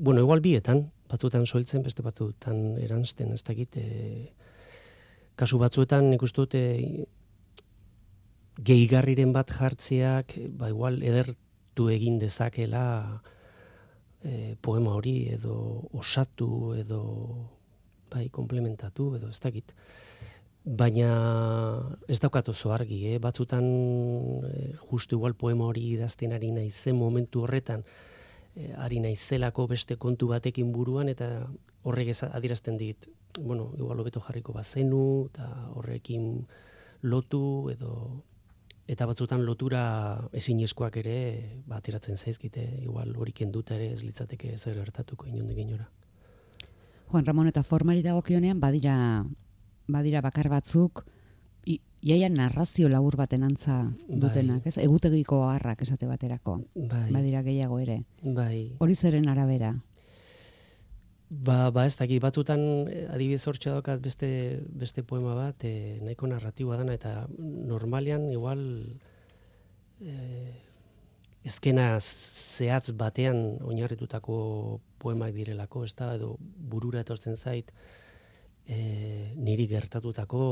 bueno, 0.04 0.20
igual 0.20 0.42
bietan, 0.44 0.90
batzuetan 1.08 1.46
soiltzen, 1.48 1.84
beste 1.86 2.04
batzuetan 2.04 2.76
eransten, 2.84 3.32
ez 3.32 3.44
dakit, 3.48 3.78
e, 3.80 4.34
kasu 5.40 5.60
batzuetan 5.62 6.10
nik 6.12 6.26
uste 6.28 6.44
dute 6.44 6.64
gehigarriren 8.68 9.32
bat 9.32 9.54
jartzeak, 9.56 10.36
ba 10.60 10.68
igual 10.74 11.00
edertu 11.08 11.88
egin 11.94 12.20
dezakela 12.20 12.84
e, 14.20 14.58
poema 14.60 14.98
hori, 15.00 15.30
edo 15.38 15.56
osatu, 15.96 16.74
edo 16.76 17.02
bai, 18.12 18.28
komplementatu, 18.28 19.14
edo 19.16 19.32
ez 19.32 19.40
dakit. 19.40 19.72
Baina 20.64 21.14
ez 22.12 22.20
daukat 22.20 22.52
oso 22.52 22.76
argi, 22.76 23.06
eh? 23.14 23.20
batzutan 23.24 23.72
e, 24.52 24.74
justu 24.84 25.16
igual 25.16 25.40
poema 25.40 25.72
hori 25.72 25.94
idazten 25.96 26.36
ari 26.36 26.52
naizen 26.52 27.00
momentu 27.00 27.48
horretan, 27.48 27.88
e, 28.56 28.74
ari 28.78 29.00
naizelako 29.00 29.68
beste 29.68 29.98
kontu 29.98 30.28
batekin 30.32 30.72
buruan 30.72 31.10
eta 31.10 31.48
horrek 31.84 32.14
adierazten 32.32 32.78
dit 32.78 33.10
bueno, 33.40 33.72
igual 33.78 34.00
hobeto 34.00 34.22
jarriko 34.22 34.54
bazenu 34.54 35.30
eta 35.32 35.48
horrekin 35.74 36.46
lotu 37.02 37.70
edo 37.72 38.24
eta 38.88 39.08
batzutan 39.08 39.46
lotura 39.46 39.84
ezinezkoak 40.36 40.98
ere 41.02 41.18
bateratzen 41.68 42.18
zaizkite 42.18 42.64
igual 42.84 43.16
hori 43.16 43.32
kenduta 43.32 43.76
ere 43.76 43.94
ez 43.94 44.04
litzateke 44.04 44.58
zer 44.58 44.76
gertatuko 44.76 45.28
inondik 45.28 45.58
inora. 45.58 45.88
Juan 47.08 47.26
Ramon 47.26 47.48
eta 47.48 47.64
formari 47.64 48.04
dagokionean 48.04 48.60
badira 48.60 49.24
badira 49.88 50.22
bakar 50.22 50.50
batzuk 50.50 51.06
iaia 52.04 52.30
narrazio 52.30 52.90
labur 52.92 53.16
baten 53.20 53.44
antza 53.48 53.78
bai. 53.84 54.20
dutenak, 54.26 54.68
ez? 54.68 54.78
Egutegiko 54.84 55.44
harrak 55.48 55.82
esate 55.86 56.08
baterako. 56.10 56.60
Bai. 56.76 57.08
Badira 57.12 57.42
gehiago 57.46 57.80
ere. 57.80 58.04
Bai. 58.22 58.76
Hori 58.84 58.96
zeren 58.96 59.30
arabera. 59.32 59.74
Ba, 61.34 61.72
ba 61.74 61.88
ez 61.88 61.96
dakit, 61.98 62.22
batzutan 62.22 62.62
eh, 62.92 63.08
adibidez 63.10 63.48
hortxe 63.50 63.72
daukat 63.72 64.04
beste, 64.04 64.28
beste 64.70 65.02
poema 65.08 65.34
bat, 65.34 65.64
e, 65.66 65.98
nahiko 66.04 66.28
narratiboa 66.30 66.78
dana, 66.78 66.94
eta 66.94 67.26
normalian 67.40 68.28
igual 68.30 68.62
e, 69.98 70.14
ezkena 71.48 71.98
zehatz 72.00 72.94
batean 73.00 73.58
oinarritutako 73.66 74.36
poemak 75.02 75.34
direlako, 75.34 75.88
ez 75.88 75.96
da, 75.98 76.14
edo 76.20 76.36
burura 76.40 77.02
etortzen 77.02 77.40
zait, 77.40 77.74
e, 78.68 79.34
niri 79.34 79.66
gertatutako 79.72 80.44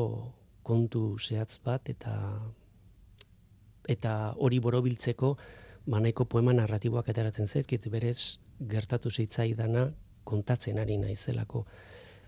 kontu 0.63 1.17
zehatz 1.19 1.59
bat 1.63 1.89
eta 1.89 2.15
eta 3.89 4.33
hori 4.37 4.59
borobiltzeko 4.59 5.35
manaiko 5.89 6.25
poema 6.25 6.53
narratiboak 6.53 7.09
ateratzen 7.09 7.47
zaizkit 7.47 7.87
berez 7.89 8.37
gertatu 8.59 9.09
dana 9.55 9.91
kontatzen 10.23 10.77
ari 10.77 10.97
naizelako. 10.97 11.65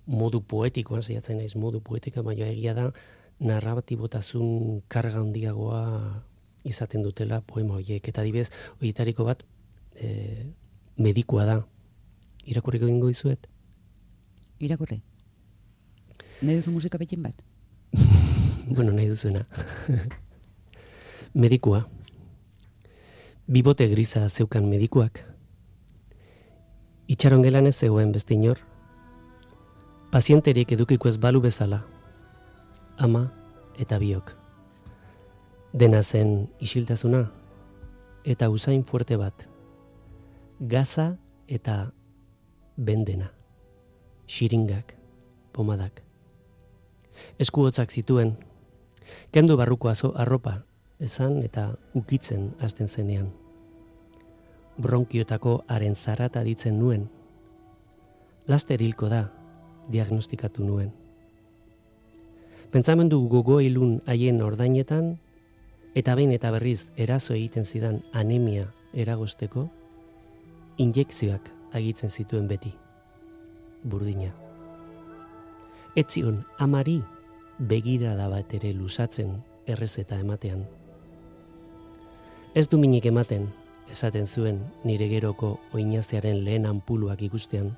Modu 0.06 0.42
poetikoan 0.42 1.04
saiatzen 1.04 1.38
naiz 1.38 1.56
modu 1.56 1.80
poetika 1.80 2.22
baina 2.22 2.48
egia 2.48 2.74
da 2.74 2.92
narratibotasun 3.40 4.82
karga 4.88 5.20
handiagoa 5.20 6.24
izaten 6.64 7.04
dutela 7.04 7.42
poema 7.42 7.76
horiek. 7.76 8.08
Eta 8.08 8.22
adibez 8.22 8.50
horietariko 8.80 9.24
bat 9.24 9.44
e, 9.96 10.52
medikua 10.98 11.46
da. 11.46 11.58
Irakurriko 12.46 12.86
dingo 12.86 13.08
dizuet? 13.08 13.48
Irakurri. 14.60 15.02
Nahi 16.42 16.60
duzu 16.60 16.72
musika 16.72 16.98
bat 16.98 17.44
bueno 18.68 18.92
nahi 18.92 19.08
duzuna 19.08 19.46
medikua 21.34 21.88
bibote 23.48 23.88
grisa 23.88 24.30
zeukan 24.30 24.66
medikuak. 24.66 25.20
Itxaron 27.08 27.44
gelan 27.44 27.68
ez 27.68 27.76
zegoen 27.76 28.12
beste 28.12 28.34
inor. 28.34 28.60
Pazienterik 30.12 30.72
edukiko 30.72 31.10
ez 31.10 31.18
balu 31.18 31.42
bezala. 31.42 31.84
Ama 32.98 33.28
eta 33.80 34.00
biok. 34.00 34.32
Dena 35.74 36.02
zen 36.04 36.48
isiltasuna 36.60 37.26
eta 38.24 38.50
usain 38.50 38.84
fuerte 38.84 39.18
bat. 39.18 39.50
Gaza 40.60 41.18
eta 41.48 41.92
bendena. 42.78 43.32
Xiringak, 44.28 44.96
pomadak. 45.52 46.02
Eskuotzak 47.40 47.92
zituen. 47.92 48.38
Kendu 49.32 49.58
barruko 49.58 49.90
azo 49.90 50.14
arropa 50.16 50.64
esan 51.00 51.42
eta 51.44 51.74
ukitzen 51.94 52.54
hasten 52.60 52.88
zenean. 52.88 53.32
Bronkiotako 54.78 55.64
haren 55.68 55.96
zarata 55.96 56.44
ditzen 56.44 56.80
nuen. 56.80 57.10
Laster 58.48 58.82
hilko 58.82 59.10
da, 59.10 59.28
diagnostikatu 59.92 60.66
nuen. 60.66 60.92
Pentsamendu 62.72 63.20
gogo 63.30 63.60
ilun 63.62 64.00
haien 64.10 64.42
ordainetan, 64.42 65.18
eta 65.94 66.16
behin 66.18 66.32
eta 66.34 66.50
berriz 66.52 66.88
erazo 66.98 67.36
egiten 67.36 67.66
zidan 67.66 68.02
anemia 68.14 68.72
eragosteko, 68.94 69.68
injekzioak 70.82 71.52
agitzen 71.74 72.10
zituen 72.10 72.48
beti. 72.50 72.74
Burdina. 73.84 74.32
Etzion, 75.96 76.42
amari 76.58 77.04
begirada 77.60 78.28
bat 78.30 78.54
ere 78.54 78.74
lusatzen 78.74 79.38
errezeta 79.68 80.20
ematean. 80.20 80.66
Ez 82.54 82.68
du 82.70 82.78
minik 82.78 83.06
ematen, 83.10 83.48
esaten 83.90 84.28
zuen 84.28 84.60
nire 84.84 85.08
geroko 85.10 85.58
oinaziaren 85.74 86.44
lehen 86.46 86.66
anpuluak 86.70 87.22
ikustean. 87.22 87.72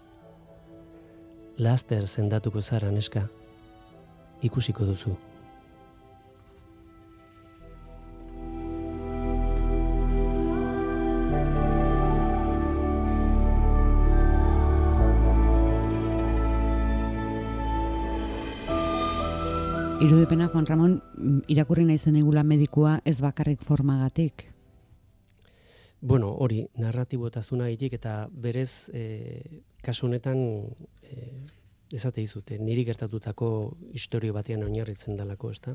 Laster 1.58 2.08
zendatuko 2.08 2.62
zara 2.62 2.92
neska, 2.92 3.28
ikusiko 4.44 4.86
duzu. 4.86 5.16
Irudipena, 20.06 20.52
Juan 20.54 20.68
Ramon, 20.70 20.92
irakurri 21.50 21.82
nahi 21.88 21.98
zen 21.98 22.20
egula 22.20 22.44
medikua 22.46 23.00
ez 23.10 23.16
bakarrik 23.26 23.64
formagatik. 23.66 24.44
Bueno, 26.06 26.28
hori, 26.46 26.60
narratibotazuna 26.78 27.72
egitik 27.72 27.96
eta 27.98 28.14
berez 28.30 28.92
e, 28.94 29.64
kasu 29.82 30.06
honetan 30.06 30.44
e, 31.02 31.26
ezate 31.98 32.22
izute, 32.22 32.60
niri 32.62 32.86
gertatutako 32.86 33.50
historio 33.98 34.36
batean 34.36 34.68
oinarritzen 34.68 35.18
dalako, 35.18 35.50
ezta? 35.58 35.74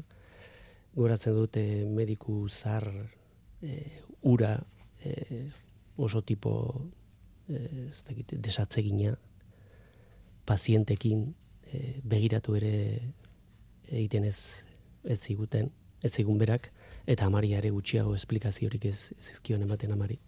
Goratzen 0.95 1.35
dute 1.35 1.65
mediku 1.91 2.45
zar 2.47 2.87
e, 3.59 3.83
ura 4.31 4.53
e, 5.03 5.49
oso 5.97 6.23
tipo 6.23 6.53
e, 7.49 7.65
ez 7.89 8.05
dakit, 8.07 8.39
desatzegina 8.39 9.17
pazientekin 10.47 11.33
e, 11.67 11.99
begiratu 12.05 12.55
ere 12.63 12.77
egiten 13.91 14.25
ez 14.25 14.71
ez 15.05 15.21
ziguten, 15.21 15.71
ez 16.03 16.13
zigun 16.13 16.39
berak, 16.39 16.71
eta 17.07 17.27
amari 17.27 17.55
ere 17.57 17.71
gutxiago 17.71 18.15
esplikaziorik 18.15 18.85
ez, 18.85 19.13
ez 19.19 19.31
ezkion 19.35 19.63
ematen 19.63 19.93
amari. 19.93 20.19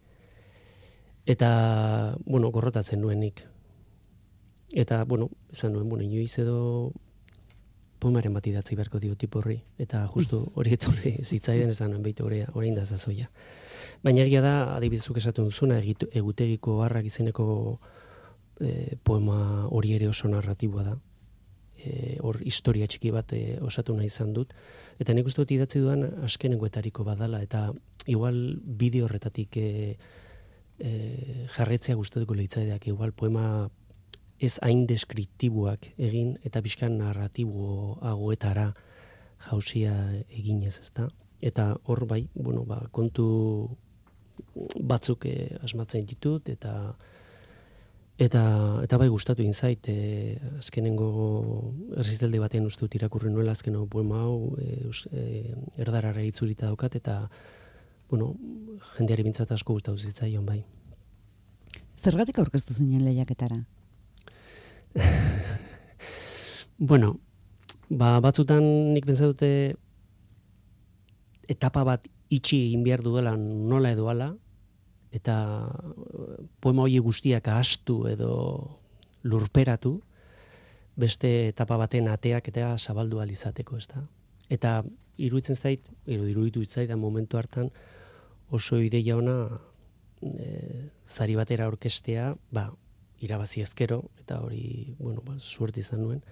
Eta, 1.26 2.16
bueno, 2.24 2.50
gorrotatzen 2.50 3.00
nuenik. 3.00 3.44
Eta, 4.74 5.04
bueno, 5.04 5.28
esan 5.52 5.72
nuen, 5.72 5.88
bueno, 5.88 6.04
inoiz 6.04 6.38
edo 6.42 6.92
poemaren 8.02 8.34
bat 8.34 8.46
idatzi 8.50 8.74
beharko 8.74 8.98
dio 8.98 9.14
tipo 9.14 9.38
horri. 9.38 9.60
Eta 9.78 10.06
justu 10.10 10.42
hori 10.58 10.74
etorri 10.74 11.14
zitzaiden 11.22 11.70
esan 11.70 11.92
nuen 11.92 12.02
behitu 12.02 12.26
orain 12.26 12.74
da 12.74 12.86
zazoia. 12.86 13.30
Baina 14.02 14.24
egia 14.24 14.40
da, 14.42 14.74
adibidezuk 14.74 15.20
esaten 15.20 15.46
duzuna, 15.46 15.78
egutegiko 15.78 16.80
harrak 16.82 17.06
izeneko 17.06 17.46
e, 18.58 18.96
poema 19.04 19.68
hori 19.70 19.94
ere 19.94 20.08
oso 20.08 20.28
narratiboa 20.28 20.82
da 20.82 20.96
e, 21.84 22.16
hor 22.22 22.38
historia 22.46 22.86
txiki 22.86 23.12
bat 23.14 23.32
e, 23.36 23.58
osatu 23.60 23.94
nahi 23.96 24.10
izan 24.10 24.32
dut. 24.36 24.54
Eta 25.02 25.14
nik 25.14 25.28
uste 25.28 25.42
dut 25.42 25.54
idatzi 25.54 25.82
duan 25.82 26.04
askenengoetariko 26.28 27.04
badala, 27.04 27.42
eta 27.42 27.70
igual 28.06 28.38
bideo 28.62 29.06
horretatik 29.06 29.56
e, 29.56 29.68
e, 30.78 30.92
jarretzea 31.56 31.98
gustatuko 31.98 32.34
leitzaideak, 32.38 32.88
igual 32.88 33.12
poema 33.12 33.68
ez 34.42 34.56
hain 34.66 34.86
deskriptibuak 34.90 35.92
egin, 36.02 36.34
eta 36.42 36.62
bizkan 36.64 36.98
narratibo 36.98 37.98
agoetara 38.02 38.72
jausia 39.48 39.94
eginez, 40.30 40.78
ezta? 40.82 41.08
Eta 41.42 41.72
hor 41.90 42.06
bai, 42.10 42.26
bueno, 42.34 42.64
ba, 42.66 42.80
kontu 42.94 43.26
batzuk 44.78 45.26
e, 45.30 45.34
asmatzen 45.62 46.06
ditut, 46.06 46.48
eta 46.50 46.94
Eta, 48.20 48.42
eta 48.84 48.98
bai 49.00 49.08
gustatu 49.08 49.42
inzait, 49.42 49.88
e, 49.88 50.36
azkenengo 50.58 51.08
errizdelde 51.96 52.38
batean 52.42 52.68
uste 52.68 52.84
dut 52.84 52.94
irakurri 52.98 53.32
nuela 53.32 53.54
azkeno 53.56 53.86
poema 53.88 54.20
hau 54.26 54.52
e, 54.60 54.90
e, 55.10 55.22
erdarara 55.80 56.22
itzulita 56.22 56.68
daukat, 56.68 56.98
eta 57.00 57.16
bueno, 58.10 58.34
jendeari 58.98 59.24
bintzat 59.24 59.54
asko 59.56 59.78
gustatu 59.78 59.98
zitzaion 59.98 60.44
bai. 60.44 60.60
Zergatik 61.96 62.38
aurkeztu 62.38 62.74
zinen 62.74 63.04
lehiaketara? 63.06 63.62
bueno, 66.92 67.14
ba, 67.88 68.18
batzutan 68.20 68.62
nik 68.92 69.08
pentsa 69.08 69.30
dute 69.32 69.50
etapa 71.48 71.84
bat 71.88 72.04
itxi 72.32 72.58
egin 72.68 72.84
behar 72.84 73.00
duela 73.04 73.32
nola 73.40 73.92
edo 73.96 74.08
ala, 74.12 74.34
eta 75.12 75.36
eh, 75.64 76.31
poema 76.62 76.86
hori 76.86 76.98
guztiak 77.02 77.48
ahastu 77.50 78.06
edo 78.06 78.32
lurperatu, 79.26 79.96
beste 80.96 81.30
etapa 81.50 81.78
baten 81.80 82.08
ateak 82.12 82.50
eta 82.52 82.76
zabaldu 82.78 83.20
alizateko, 83.22 83.78
ez 83.80 83.88
da? 83.90 84.04
Eta 84.52 84.82
iruditzen 85.16 85.56
zait, 85.56 85.90
edo 86.06 86.28
iruditu 86.28 86.62
zait 86.64 86.88
da 86.90 86.96
momentu 86.96 87.38
hartan 87.40 87.70
oso 88.52 88.78
ideia 88.78 89.16
ona 89.16 89.36
e, 90.20 90.90
zari 91.04 91.36
batera 91.36 91.68
orkestea, 91.72 92.32
ba, 92.52 92.68
irabazi 93.22 93.62
ezkero, 93.62 94.02
eta 94.20 94.40
hori, 94.44 94.94
bueno, 94.98 95.22
ba, 95.24 95.38
suert 95.38 95.78
izan 95.80 96.02
nuen, 96.04 96.22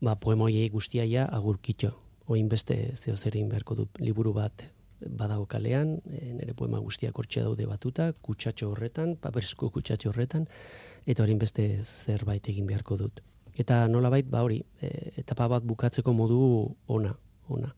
ba, 0.00 0.14
poema 0.16 0.46
hori 0.46 0.68
guztiaia 0.70 1.26
agurkitxo, 1.26 1.92
oin 2.26 2.48
beste 2.48 2.78
zeo 2.94 3.16
beharko 3.16 3.74
du 3.74 3.88
liburu 3.98 4.32
bat 4.32 4.64
badago 5.00 5.46
kalean, 5.46 5.96
e, 6.10 6.32
nire 6.38 6.54
poema 6.54 6.80
guztiak 6.82 7.18
hortxe 7.18 7.42
daude 7.44 7.66
batuta, 7.68 8.10
kutsatxo 8.22 8.70
horretan, 8.72 9.16
paperezko 9.20 9.70
kutsatxo 9.74 10.10
horretan, 10.12 10.46
eta 11.06 11.24
hori 11.24 11.36
beste 11.40 11.68
zerbait 11.82 12.48
egin 12.48 12.66
beharko 12.66 12.98
dut. 13.00 13.22
Eta 13.56 13.86
nolabait, 13.88 14.26
ba 14.28 14.42
hori, 14.44 14.62
e, 14.80 15.12
etapa 15.22 15.48
bat 15.48 15.64
bukatzeko 15.64 16.12
modu 16.12 16.40
ona, 16.86 17.14
ona. 17.48 17.74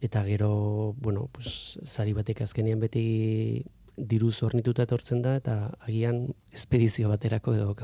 Eta 0.00 0.22
gero, 0.24 0.94
bueno, 1.00 1.28
pues, 1.32 1.78
zari 1.84 2.12
batek 2.16 2.42
azkenean 2.44 2.80
beti 2.80 3.64
diru 3.96 4.30
zornituta 4.30 4.84
etortzen 4.84 5.22
da, 5.24 5.36
eta 5.40 5.56
agian 5.88 6.26
espedizio 6.52 7.08
baterako 7.08 7.54
edo 7.56 7.74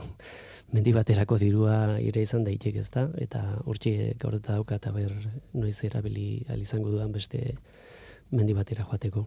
mendi 0.73 0.93
baterako 0.93 1.39
dirua 1.39 1.99
ire 2.01 2.23
izan 2.23 2.45
daitek 2.45 2.77
ez 2.81 2.89
da, 2.91 3.09
eta 3.21 3.43
hortxe 3.65 4.15
gaur 4.21 4.37
eta 4.37 4.57
dauka, 4.57 4.77
eta 4.77 4.93
ber, 4.93 5.13
noiz 5.53 5.79
erabili 5.85 6.45
alizango 6.49 6.91
dudan 6.91 7.13
beste 7.13 7.57
mendi 8.33 8.57
batera 8.57 8.85
joateko. 8.89 9.27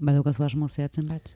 Badukazu 0.00 0.44
asmo 0.44 0.68
zehatzen 0.68 1.08
bat? 1.08 1.30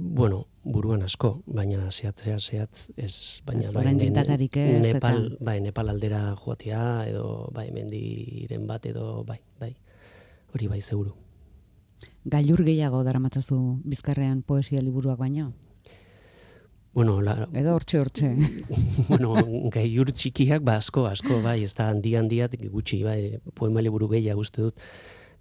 Bueno, 0.00 0.46
buruan 0.64 1.02
asko, 1.02 1.42
baina 1.46 1.90
zehatzea 1.90 2.38
zehatz, 2.38 2.90
ez, 2.96 3.42
baina 3.44 3.66
ez, 3.66 3.72
bai, 3.74 3.84
ez, 3.92 4.82
Nepal, 4.86 5.36
bai, 5.40 5.58
Nepal 5.60 5.90
aldera 5.92 6.20
joatea, 6.40 6.84
edo 7.10 7.50
bai, 7.52 7.66
mendiren 7.74 8.66
bat, 8.66 8.86
edo 8.86 9.24
bai, 9.28 9.40
bai, 9.60 9.74
hori 10.54 10.70
bai, 10.72 10.80
zeuru. 10.80 11.12
gailur 12.24 12.62
gehiago 12.64 13.02
daramatzazu 13.04 13.58
bizkarrean 13.84 14.42
poesia 14.42 14.80
liburuak 14.80 15.18
baino? 15.18 15.52
Bueno, 16.94 17.20
la, 17.20 17.48
Edo 17.54 17.74
hortxe 17.74 18.00
hortxe. 18.00 18.34
bueno, 19.08 19.34
gailur 19.70 20.10
txikiak, 20.12 20.62
ba, 20.64 20.78
asko, 20.80 21.06
asko, 21.06 21.42
bai, 21.42 21.62
ez 21.62 21.74
da 21.74 21.90
handi 21.90 22.16
handiat, 22.16 22.56
gutxi, 22.72 23.02
bai, 23.04 23.38
poema 23.54 23.84
liburu 23.84 24.08
gehiago 24.14 24.40
uste 24.46 24.70
dut, 24.70 24.80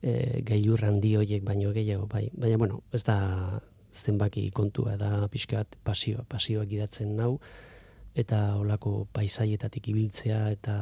e, 0.02 0.42
gailur 0.46 0.84
handi 0.86 1.16
horiek 1.18 1.44
baino 1.46 1.74
gehiago, 1.76 2.08
bai. 2.08 2.30
Baina, 2.34 2.58
bueno, 2.58 2.84
ez 2.94 3.04
da 3.08 3.62
zenbaki 3.92 4.50
kontua, 4.52 4.96
da 4.98 5.28
pixkat 5.32 5.80
pasioa, 5.84 6.24
pasioa 6.30 6.66
gidatzen 6.70 7.16
nau, 7.18 7.40
eta 8.16 8.56
olako 8.60 9.08
paisaietatik 9.14 9.90
ibiltzea, 9.92 10.50
eta 10.54 10.76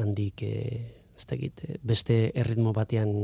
handik, 0.00 0.42
e, 0.42 0.80
ez 1.16 1.26
dakit, 1.30 1.64
e, 1.68 1.78
beste 1.82 2.30
erritmo 2.34 2.72
batean 2.76 3.14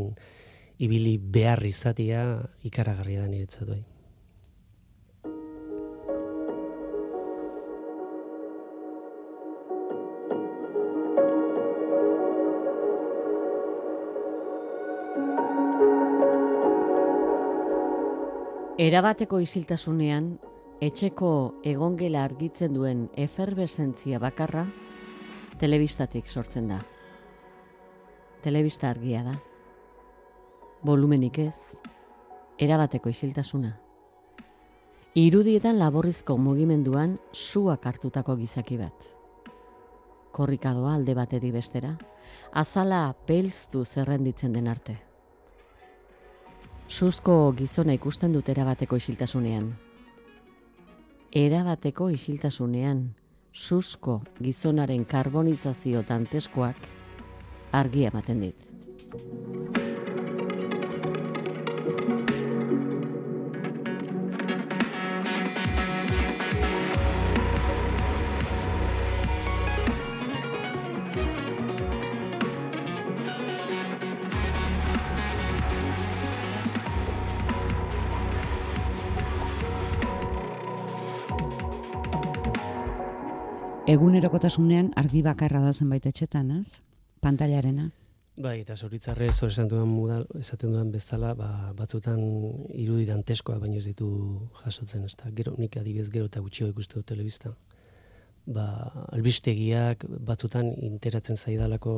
ibili 0.81 1.19
behar 1.19 1.65
izatea 1.67 2.25
ikaragarria 2.65 3.27
da 3.27 3.33
niretzat 3.33 3.69
bai. 3.69 3.83
Erabateko 18.81 19.43
isiltasunean, 19.45 20.31
etxeko 20.81 21.31
egongela 21.69 22.23
argitzen 22.25 22.73
duen 22.73 23.03
eferbesentzia 23.13 24.17
bakarra, 24.23 24.63
telebistatik 25.61 26.31
sortzen 26.33 26.71
da. 26.71 26.79
Telebista 28.41 28.89
argia 28.89 29.21
da. 29.27 29.35
Volumenik 30.81 31.43
ez, 31.45 31.59
erabateko 32.57 33.13
isiltasuna. 33.13 33.75
Irudietan 35.27 35.77
laborrizko 35.77 36.39
mugimenduan 36.41 37.19
suak 37.35 37.85
hartutako 37.85 38.39
gizaki 38.41 38.81
bat. 38.81 39.11
Korrikadoa 40.33 40.97
alde 40.97 41.19
batetik 41.21 41.53
bestera, 41.53 41.93
azala 42.65 43.05
pelztu 43.29 43.85
zerrenditzen 43.85 44.57
den 44.57 44.73
arte. 44.73 44.97
Suzko 46.91 47.53
gizona 47.55 47.95
ikusten 47.95 48.33
dut 48.35 48.49
erabateko 48.51 48.99
isiltasunean. 48.99 49.69
Erabateko 51.41 52.09
isiltasunean, 52.11 53.05
suzko 53.55 54.17
gizonaren 54.43 55.05
karbonizazio 55.13 56.03
tanteskoak 56.09 56.89
argia 57.83 58.11
ematen 58.11 58.43
dit. 58.43 59.70
Egunerokotasunean 83.91 84.93
argi 85.01 85.21
bakarra 85.27 85.61
da 85.65 85.73
zenbait 85.75 86.05
etxetan, 86.07 86.51
ez? 86.61 86.77
Pantailarena. 87.25 87.89
Bai, 88.41 88.61
eta 88.63 88.77
zoritzarrez 88.77 89.33
hori 89.43 89.51
esan 89.51 89.71
dudan 89.73 89.89
mudal, 89.91 90.27
esaten 90.39 90.71
dudan 90.71 90.93
bezala, 90.95 91.33
ba, 91.35 91.49
batzutan 91.77 92.21
irudi 92.71 93.09
danteskoa 93.09 93.59
baino 93.59 93.81
ez 93.81 93.89
ditu 93.89 94.11
jasotzen, 94.61 95.09
ez 95.09 95.17
da. 95.19 95.33
Gero, 95.35 95.57
nik 95.59 95.75
adibidez 95.81 96.07
gero 96.15 96.31
eta 96.31 96.43
gutxio 96.45 96.69
ikuste 96.71 97.01
dut 97.01 97.09
telebista. 97.11 97.51
Ba, 98.47 98.69
albistegiak 99.17 100.07
batzutan 100.29 100.71
interatzen 100.87 101.37
zaidalako 101.37 101.97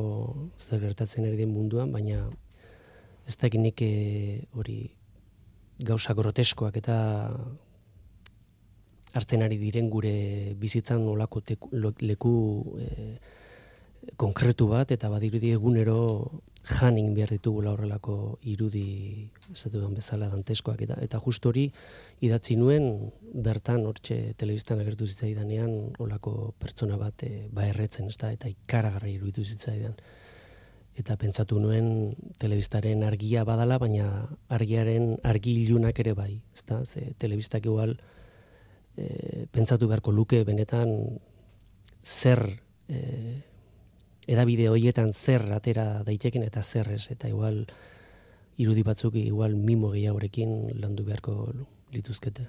zer 0.57 0.81
gertatzen 0.87 1.29
ari 1.29 1.37
den 1.45 1.53
munduan, 1.53 1.93
baina 1.93 2.25
ez 3.29 3.37
da 3.37 3.53
nik 3.53 3.85
eh, 3.85 4.41
hori 4.57 4.79
gauza 5.79 6.17
groteskoak 6.17 6.81
eta 6.81 6.97
arten 9.15 9.43
ari 9.43 9.59
diren 9.61 9.91
gure 9.91 10.55
bizitzan 10.59 11.05
olako 11.09 11.41
teku, 11.41 11.69
leku 12.01 12.35
e, 12.81 13.17
konkretu 14.17 14.67
bat, 14.71 14.91
eta 14.91 15.11
badirudi 15.13 15.53
egunero 15.55 16.43
janin 16.63 17.11
behar 17.15 17.33
ditugula 17.35 17.73
horrelako 17.73 18.39
irudi 18.47 19.29
dudan 19.73 19.95
bezala 19.95 20.29
danteskoak 20.31 20.83
eta 20.87 20.97
eta 21.03 21.19
justu 21.25 21.51
hori 21.51 21.65
idatzi 22.23 22.57
nuen 22.57 23.11
bertan 23.35 23.87
hortxe 23.87 24.35
telebistan 24.39 24.81
agertu 24.81 25.07
zitzaidanean 25.07 25.97
olako 25.99 26.55
pertsona 26.59 26.97
bat 26.97 27.25
e, 27.27 27.49
ba 27.51 27.67
erretzen 27.67 28.07
ez 28.07 28.17
da 28.17 28.31
eta 28.33 28.49
ikaragarri 28.49 29.17
iruditu 29.17 29.45
zitzaidan. 29.45 29.97
Eta 30.95 31.17
pentsatu 31.17 31.59
nuen 31.59 32.15
telebistaren 32.39 33.03
argia 33.03 33.45
badala 33.49 33.79
baina 33.81 34.29
argiaren 34.53 35.17
argi 35.25 35.57
ilunak 35.65 35.99
ere 35.99 36.13
bai 36.15 36.43
ezta? 36.55 36.85
Ze 36.85 37.15
telebistak 37.19 37.67
igual 37.67 37.97
e, 38.97 39.47
pentsatu 39.53 39.89
beharko 39.89 40.13
luke 40.13 40.43
benetan 40.45 41.19
zer 42.03 42.43
e, 42.89 43.43
edabide 44.27 44.69
hoietan 44.71 45.13
zer 45.13 45.45
atera 45.53 46.03
daiteken 46.07 46.43
eta 46.47 46.63
zer 46.63 46.93
ez, 46.95 47.11
eta 47.11 47.29
igual 47.29 47.65
irudi 48.63 48.83
batzuk 48.87 49.17
igual 49.17 49.57
mimo 49.57 49.91
gehiagorekin 49.93 50.81
landu 50.81 51.05
beharko 51.05 51.53
lituzkete. 51.93 52.49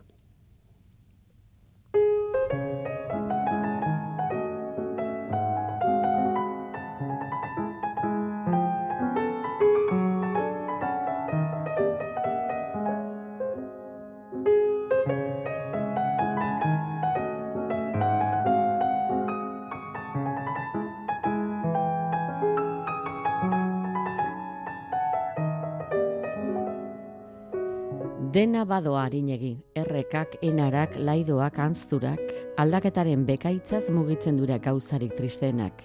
Dena 28.44 28.66
badoa 28.68 29.06
harinegi, 29.06 29.54
errekak, 29.80 30.34
enarak, 30.44 30.98
laidoak, 31.00 31.62
anzturak, 31.64 32.20
aldaketaren 32.60 33.22
bekaitzaz 33.24 33.86
mugitzen 33.96 34.36
dura 34.36 34.58
gauzarik 34.60 35.14
tristeenak, 35.16 35.80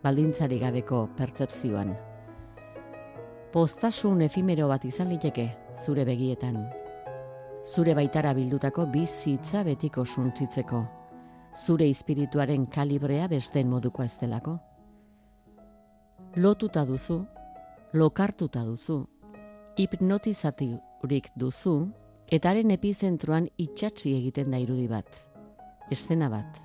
baldintzari 0.00 0.56
gabeko 0.62 1.02
pertzepzioan. 1.18 1.92
Postasun 3.52 4.24
efimero 4.24 4.70
bat 4.72 4.86
izan 4.88 5.12
liteke 5.12 5.50
zure 5.84 6.06
begietan. 6.08 6.56
Zure 7.74 7.92
baitara 7.98 8.32
bildutako 8.32 8.86
bizitza 8.88 9.60
betiko 9.68 10.06
suntsitzeko. 10.06 10.80
Zure 11.52 11.90
espirituaren 11.92 12.64
kalibrea 12.72 13.28
besteen 13.28 13.68
moduko 13.68 14.02
ez 14.08 14.14
delako. 14.16 14.56
Lotuta 16.40 16.88
duzu, 16.88 17.20
lokartuta 17.92 18.64
duzu, 18.64 19.02
hipnotizaturik 20.98 21.30
duzu, 21.36 21.92
eta 22.30 22.50
haren 22.50 22.70
epizentroan 22.70 23.48
itxatzi 23.56 24.16
egiten 24.16 24.50
da 24.50 24.58
irudi 24.58 24.88
bat. 24.88 25.06
Estena 25.90 26.28
bat. 26.28 26.58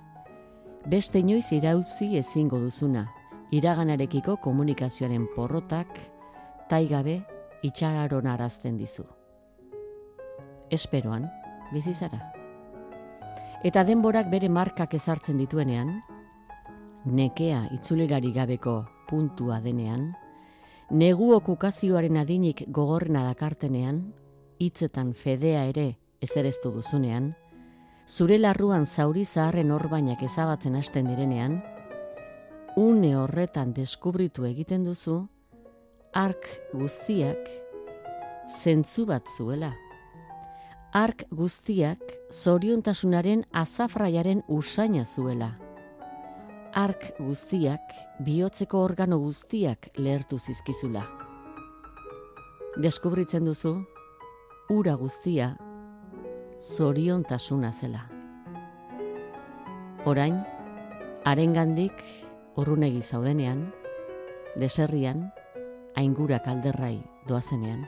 Beste 0.86 1.18
inoiz 1.18 1.52
irauzi 1.52 2.16
ezingo 2.18 2.58
duzuna, 2.58 3.06
iraganarekiko 3.52 4.36
komunikazioaren 4.36 5.26
porrotak, 5.34 5.88
taigabe 6.68 7.22
itxaron 7.62 8.26
arazten 8.26 8.76
dizu. 8.76 9.04
Esperoan, 10.70 11.30
bizi 11.72 11.94
zara. 11.94 12.32
Eta 13.64 13.84
denborak 13.84 14.28
bere 14.30 14.48
markak 14.48 14.94
ezartzen 14.94 15.38
dituenean, 15.38 16.02
nekea 17.06 17.68
itzulirari 17.72 18.32
gabeko 18.32 18.84
puntua 19.08 19.60
denean, 19.60 20.12
negu 20.90 21.32
okukazioaren 21.34 22.16
adinik 22.16 22.66
gogorrena 22.68 23.24
dakartenean, 23.24 24.12
hitzetan 24.58 25.12
fedea 25.14 25.64
ere 25.70 25.94
ezereztu 26.22 26.72
duzunean, 26.72 27.34
zure 28.06 28.38
larruan 28.38 28.86
zauri 28.86 29.24
zaharren 29.24 29.70
orbainak 29.72 30.22
ezabatzen 30.22 30.76
hasten 30.76 31.08
direnean, 31.08 31.60
une 32.76 33.14
horretan 33.16 33.72
deskubritu 33.72 34.44
egiten 34.48 34.84
duzu, 34.84 35.22
ark 36.14 36.46
guztiak 36.72 37.48
zentzu 38.50 39.06
bat 39.06 39.28
zuela. 39.36 39.72
Ark 40.94 41.24
guztiak 41.34 42.02
zoriontasunaren 42.30 43.44
azafraiaren 43.50 44.44
usaina 44.48 45.04
zuela. 45.04 45.50
Ark 46.74 47.08
guztiak 47.18 47.94
bihotzeko 48.26 48.82
organo 48.82 49.18
guztiak 49.22 49.90
lehertu 49.98 50.38
zizkizula. 50.38 51.02
Deskubritzen 52.82 53.44
duzu, 53.46 53.74
ura 54.68 54.94
guztia 54.96 55.56
zoriontasuna 56.58 57.72
zela. 57.72 58.04
Orain, 60.06 60.38
arengandik 61.24 61.92
urrunegi 62.56 63.02
zaudenean, 63.02 63.66
deserrian, 64.56 65.26
aingura 65.96 66.38
kalderrai 66.44 66.96
doazenean. 67.28 67.84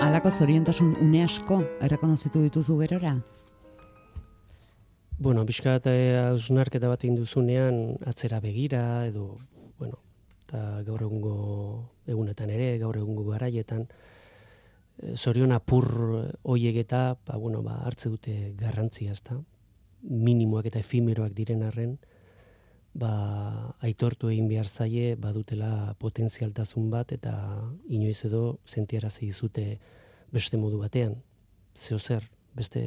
Alako 0.00 0.30
zoriontasun 0.30 0.96
une 1.00 1.24
asko 1.24 1.62
errekonozitu 1.80 2.42
dituzu 2.42 2.78
gerora? 2.82 3.16
Bueno, 5.18 5.44
pixka 5.44 5.74
eta 5.76 5.92
hausnarketa 6.30 6.88
bat 6.88 7.04
induzunean 7.04 7.98
atzera 8.08 8.40
begira 8.40 9.04
edo, 9.06 9.36
bueno, 9.78 9.98
eta 10.50 10.82
gaur 10.86 11.06
egungo 11.06 11.34
egunetan 12.10 12.50
ere, 12.50 12.74
gaur 12.82 12.98
egungo 12.98 13.24
garaietan, 13.30 13.86
eh, 14.98 15.14
zorion 15.14 15.54
apur 15.54 15.86
hoiek 16.42 16.82
eta, 16.82 17.14
ba, 17.26 17.38
bueno, 17.38 17.62
ba, 17.62 17.78
hartze 17.86 18.10
dute 18.10 18.52
garrantzia, 18.58 19.14
ezta? 19.14 19.38
minimoak 20.00 20.70
eta 20.70 20.80
efimeroak 20.80 21.34
diren 21.36 21.62
arren, 21.66 21.98
ba, 22.96 23.10
aitortu 23.86 24.30
egin 24.32 24.48
behar 24.48 24.66
zaie 24.66 25.14
badutela 25.20 25.94
potentzialtasun 26.00 26.90
bat 26.90 27.12
eta 27.12 27.34
inoiz 27.88 28.24
edo 28.26 28.58
sentiarazi 28.64 29.28
dizute 29.28 29.78
beste 30.32 30.56
modu 30.56 30.80
batean. 30.80 31.14
Zeo 31.76 31.98
zer, 31.98 32.24
beste, 32.56 32.82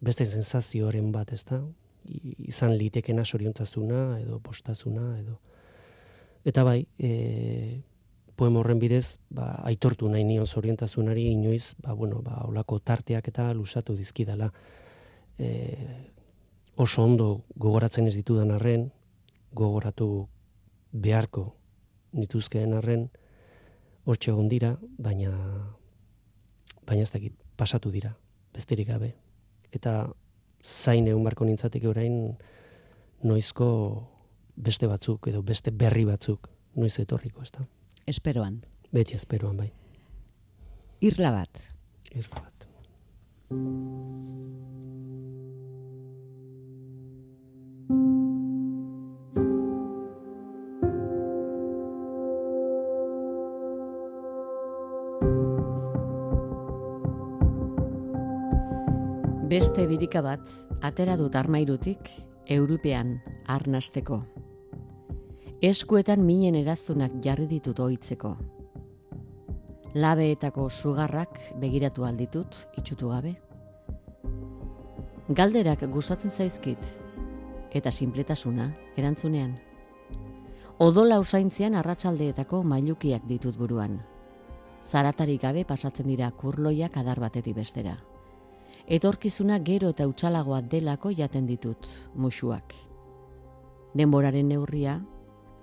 beste 0.00 0.26
sensazioaren 0.26 1.10
bat, 1.12 1.32
ez 1.32 1.42
da? 1.48 1.62
Izan 2.06 2.76
litekena 2.76 3.24
soriontasuna 3.24 4.20
edo 4.20 4.38
postazuna 4.38 5.16
edo... 5.18 5.40
Eta 6.46 6.62
bai, 6.62 6.86
e, 7.02 7.82
poema 8.38 8.60
horren 8.60 8.78
bidez, 8.78 9.18
ba, 9.34 9.48
aitortu 9.66 10.06
nahi 10.12 10.22
nion 10.22 10.46
zoriontasunari 10.46 11.24
inoiz, 11.32 11.74
ba, 11.82 11.96
bueno, 11.98 12.20
ba, 12.22 12.44
olako 12.46 12.78
tarteak 12.78 13.32
eta 13.32 13.48
lusatu 13.56 13.96
dizkidala. 13.98 14.52
E, 15.42 15.48
oso 16.76 17.02
ondo 17.02 17.28
gogoratzen 17.56 18.06
ez 18.06 18.14
ditudan 18.14 18.54
arren, 18.54 18.92
gogoratu 19.56 20.28
beharko 20.92 21.48
nituzkeen 22.14 22.76
arren, 22.78 23.08
hortxe 24.06 24.30
egon 24.30 24.46
dira, 24.48 24.76
baina, 25.02 25.32
baina 26.86 27.02
ez 27.02 27.10
dakit, 27.10 27.34
pasatu 27.58 27.90
dira, 27.90 28.14
besterik 28.54 28.92
gabe. 28.92 29.16
Eta 29.74 30.04
zain 30.62 31.08
egun 31.10 31.26
barko 31.26 31.48
nintzatik 31.48 31.90
orain 31.90 32.36
noizko 33.26 33.66
beste 34.56 34.88
batzuk 34.88 35.28
edo 35.28 35.42
beste 35.42 35.70
berri 35.70 36.04
batzuk 36.08 36.48
noiz 36.76 36.98
etorriko, 37.00 37.42
ez 37.42 37.52
da? 37.52 37.66
Esperoan. 38.06 38.60
Beti 38.92 39.14
esperoan, 39.14 39.56
bai. 39.56 39.70
Irla 41.04 41.32
bat. 41.34 41.62
Irla 42.14 42.40
bat. 42.40 42.52
Beste 59.46 59.86
birika 59.86 60.20
bat, 60.20 60.42
atera 60.82 61.14
dut 61.16 61.36
armairutik, 61.38 62.10
European 62.50 63.14
arnasteko. 63.46 64.24
Eskuetan 65.66 66.20
minen 66.22 66.54
eraztunak 66.54 67.14
jarri 67.24 67.48
ditut 67.50 67.80
oitzeko. 67.82 68.28
Labeetako 69.98 70.68
sugarrak 70.70 71.40
begiratu 71.58 72.04
alditut, 72.06 72.54
itxutu 72.78 73.08
gabe. 73.10 73.32
Galderak 75.40 75.82
gustatzen 75.90 76.30
zaizkit, 76.30 76.86
eta 77.74 77.90
sinpletasuna 77.90 78.68
erantzunean. 78.96 79.56
Odola 80.86 81.18
usaintzian 81.18 81.74
arratsaldeetako 81.74 82.62
mailukiak 82.62 83.26
ditut 83.26 83.58
buruan. 83.58 83.98
Zaratarik 84.84 85.42
gabe 85.48 85.66
pasatzen 85.66 86.06
dira 86.06 86.30
kurloiak 86.30 87.00
adar 87.02 87.18
batetik 87.26 87.58
bestera 87.58 87.96
etorkizuna 88.86 89.58
gero 89.66 89.88
eta 89.90 90.06
utxalagoa 90.06 90.60
delako 90.62 91.10
jaten 91.10 91.46
ditut 91.50 91.88
musuak. 92.14 92.74
Denboraren 93.98 94.46
neurria, 94.48 95.00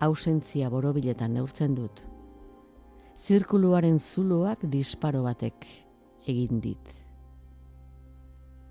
ausentzia 0.05 0.69
borobiletan 0.69 1.33
neurtzen 1.33 1.75
dut. 1.75 2.03
Zirkuluaren 3.17 3.99
zuloak 3.99 4.65
disparo 4.71 5.23
batek 5.23 5.67
egin 6.27 6.59
dit. 6.63 6.93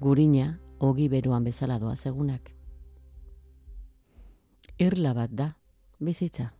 Gurina, 0.02 0.58
ogi 0.80 1.08
beruan 1.08 1.44
bezala 1.44 1.78
doa 1.78 1.94
segunak. 1.96 2.50
Irla 4.82 5.12
bat 5.14 5.30
da, 5.30 5.52
bizitza. 6.00 6.50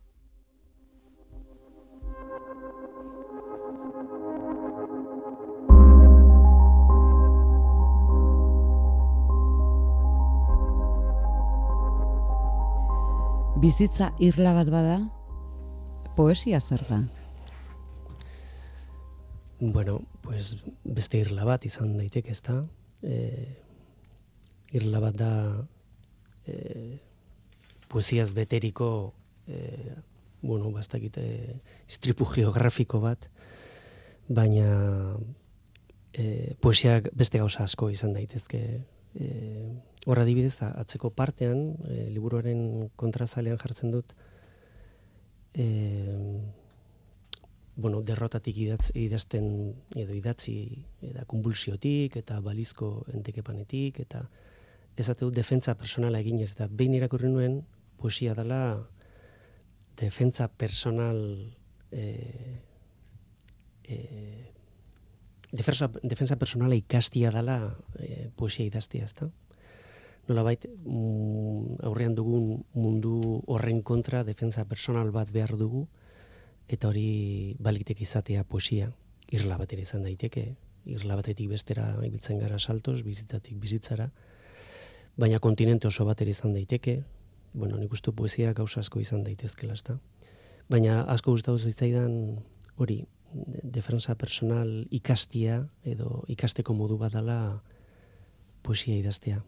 Bizitza 13.63 14.09
irla 14.19 14.51
bat 14.57 14.67
bada, 14.67 14.95
poesia 16.17 16.59
zer 16.59 16.81
da? 16.89 16.97
Bueno, 19.61 20.01
pues 20.25 20.57
beste 20.83 21.21
irla 21.23 21.45
bat 21.47 21.63
izan 21.63 21.93
daiteke 21.95 22.33
ez 22.33 22.41
da. 22.43 22.57
E, 23.07 23.19
irla 24.75 24.99
bat 24.99 25.15
da 25.15 25.31
e, 26.43 26.97
poesiaz 27.87 28.33
beteriko 28.35 28.89
e, 29.47 29.61
bueno, 30.41 30.73
bastakite 30.75 31.23
istripu 31.87 32.27
geografiko 32.33 32.99
bat, 32.99 33.29
baina 34.27 34.67
e, 36.11 36.51
poesiak 36.59 37.13
beste 37.15 37.39
gauza 37.39 37.63
asko 37.63 37.93
izan 37.95 38.11
daitezke. 38.11 38.65
E, 39.15 39.29
Horra 40.03 40.25
dibidez, 40.27 40.57
atzeko 40.65 41.13
partean, 41.15 41.77
e, 41.87 42.09
liburuaren 42.11 42.89
kontrazalean 42.99 43.59
jartzen 43.61 43.93
dut, 43.93 44.11
e, 45.55 45.67
bueno, 47.75 48.01
derrotatik 48.05 48.57
idatz, 48.57 48.91
idazten 48.95 49.45
edo 49.97 50.13
idatzi 50.13 50.57
eta 51.01 51.25
konbulsiotik 51.25 52.17
eta 52.21 52.39
balizko 52.43 53.05
entekepanetik 53.13 54.03
eta 54.03 54.27
ezateu 54.97 55.31
defentza 55.33 55.73
personala 55.77 56.19
egin 56.21 56.39
ez 56.43 56.53
da 56.59 56.67
behin 56.69 56.93
irakurri 56.99 57.31
nuen 57.31 57.63
poesia 57.97 58.35
dela 58.37 58.61
defentza 59.97 60.47
personal 60.47 61.17
e, 61.91 62.03
e, 63.83 64.52
defensa, 65.53 65.89
defensa 66.01 66.35
personala 66.41 66.75
ikastia 66.75 67.31
dela 67.31 67.57
e, 67.99 68.29
poesia 68.35 68.65
idaztia 68.65 69.05
ez 69.05 69.13
da 69.13 69.29
nolabait 70.27 70.65
mm, 70.67 71.83
aurrean 71.83 72.15
dugun 72.15 72.63
mundu 72.73 73.41
horren 73.47 73.81
kontra 73.83 74.23
defensa 74.23 74.65
personal 74.65 75.11
bat 75.11 75.31
behar 75.31 75.57
dugu 75.59 75.87
eta 76.71 76.87
hori 76.87 77.55
balitek 77.59 78.01
izatea 78.01 78.43
poesia 78.43 78.91
irla 79.31 79.57
bat 79.57 79.73
izan 79.73 80.03
daiteke. 80.03 80.55
Irla 80.85 81.15
batetik 81.15 81.47
bestera 81.49 81.93
ibiltzen 82.03 82.39
gara 82.39 82.59
saltos 82.59 83.03
bizitzatik 83.03 83.55
bizitzara 83.59 84.09
baina 85.15 85.39
kontinente 85.39 85.87
oso 85.87 86.05
bat 86.05 86.21
izan 86.21 86.53
daiteke. 86.53 87.03
Bueno 87.53 87.77
nik 87.77 87.91
uste 87.91 88.11
poesia 88.11 88.53
gauza 88.53 88.79
asko 88.79 88.99
izan 88.99 89.23
daitezkela 89.23 89.73
ezta? 89.73 89.99
Baina 90.69 91.03
asko 91.03 91.31
gustatu 91.31 91.57
zitzaidan 91.57 92.39
hori 92.75 93.03
defensa 93.63 94.15
personal 94.15 94.85
ikastia 94.91 95.63
edo 95.83 96.23
ikasteko 96.27 96.73
modu 96.73 96.97
badala 96.97 97.61
poesia 98.61 98.95
idaztea 98.97 99.41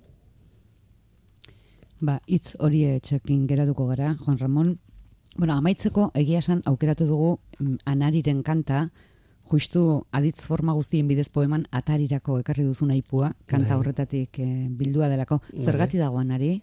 Ba, 2.04 2.20
hitz 2.28 2.56
hori 2.60 2.84
etxekin 2.90 3.46
geratuko 3.48 3.88
gara, 3.88 4.16
Juan 4.20 4.38
Ramon. 4.38 4.72
Bueno, 5.38 5.56
amaitzeko 5.56 6.10
egia 6.16 6.42
esan 6.44 6.62
aukeratu 6.68 7.08
dugu 7.08 7.30
mm, 7.60 7.78
anariren 7.92 8.42
kanta, 8.44 8.90
justu 9.52 10.04
aditz 10.12 10.46
forma 10.48 10.74
guztien 10.76 11.08
bidez 11.08 11.30
poeman 11.30 11.66
atarirako 11.72 12.40
ekarri 12.42 12.66
duzu 12.68 12.88
naipua, 12.90 13.32
kanta 13.48 13.74
bai. 13.74 13.80
horretatik 13.80 14.40
e, 14.40 14.48
bildua 14.70 15.10
delako. 15.12 15.40
Bai. 15.52 15.66
Zergati 15.66 16.02
dago 16.02 16.20
anari? 16.20 16.60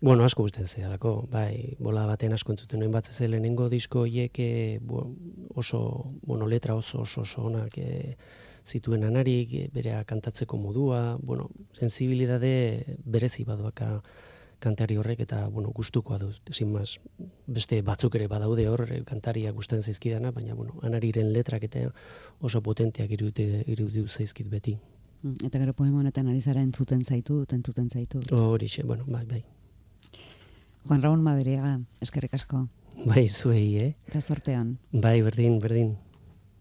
Bueno, 0.00 0.24
asko 0.24 0.44
guztien 0.44 0.66
zedalako, 0.66 1.26
bai, 1.32 1.76
bola 1.80 2.04
baten 2.06 2.34
asko 2.36 2.52
entzuten 2.52 2.80
nuen 2.80 2.92
bat 2.92 3.08
lehenengo 3.20 3.68
disko 3.72 4.04
hiek 4.04 4.38
eh, 4.38 4.80
oso, 5.54 6.12
bueno, 6.22 6.46
letra 6.46 6.74
oso 6.74 7.00
oso 7.00 7.22
oso 7.22 7.42
onak 7.42 7.78
e, 7.78 8.16
zituen 8.64 9.04
anarik, 9.04 9.72
berea 9.72 10.04
kantatzeko 10.04 10.56
modua, 10.56 11.16
bueno, 11.22 11.50
sensibilidade 11.72 12.98
berezi 13.04 13.44
baduaka 13.44 14.02
kantari 14.58 14.96
horrek 14.96 15.20
eta 15.20 15.46
bueno, 15.48 15.70
gustukoa 15.70 16.18
du. 16.18 16.30
Sin 16.50 16.72
más, 16.72 16.98
beste 17.46 17.80
batzuk 17.82 18.14
ere 18.16 18.26
badaude 18.26 18.68
hor 18.68 18.86
eh, 18.90 19.02
kantaria 19.04 19.52
gusten 19.52 19.82
zaizkidana, 19.82 20.32
baina 20.32 20.54
bueno, 20.54 20.78
anariren 20.82 21.32
letrak 21.32 21.64
eta 21.64 21.86
oso 22.40 22.62
potenteak 22.62 23.10
iruditu 23.10 23.62
iruditu 23.66 24.08
zaizkit 24.08 24.48
beti. 24.50 24.76
Mm, 25.22 25.46
Eta 25.46 25.58
gero 25.58 25.72
poema 25.72 26.00
honetan 26.00 26.28
ari 26.28 26.40
zara 26.40 26.62
entzuten 26.62 27.04
zaitu, 27.04 27.44
entzuten 27.50 27.90
zaitu. 27.90 28.20
Horixe, 28.32 28.82
bueno, 28.82 29.04
bai, 29.06 29.24
bai. 29.24 29.44
Juan 30.86 31.02
Raúl 31.02 31.18
Madriaga, 31.18 31.80
eskerrik 32.00 32.34
asko. 32.38 32.68
Bai, 33.04 33.26
zuei, 33.28 33.76
eh? 33.82 33.94
Eta 34.06 34.20
zortean. 34.22 34.78
Bai, 34.92 35.20
berdin, 35.22 35.58
berdin. 35.58 35.96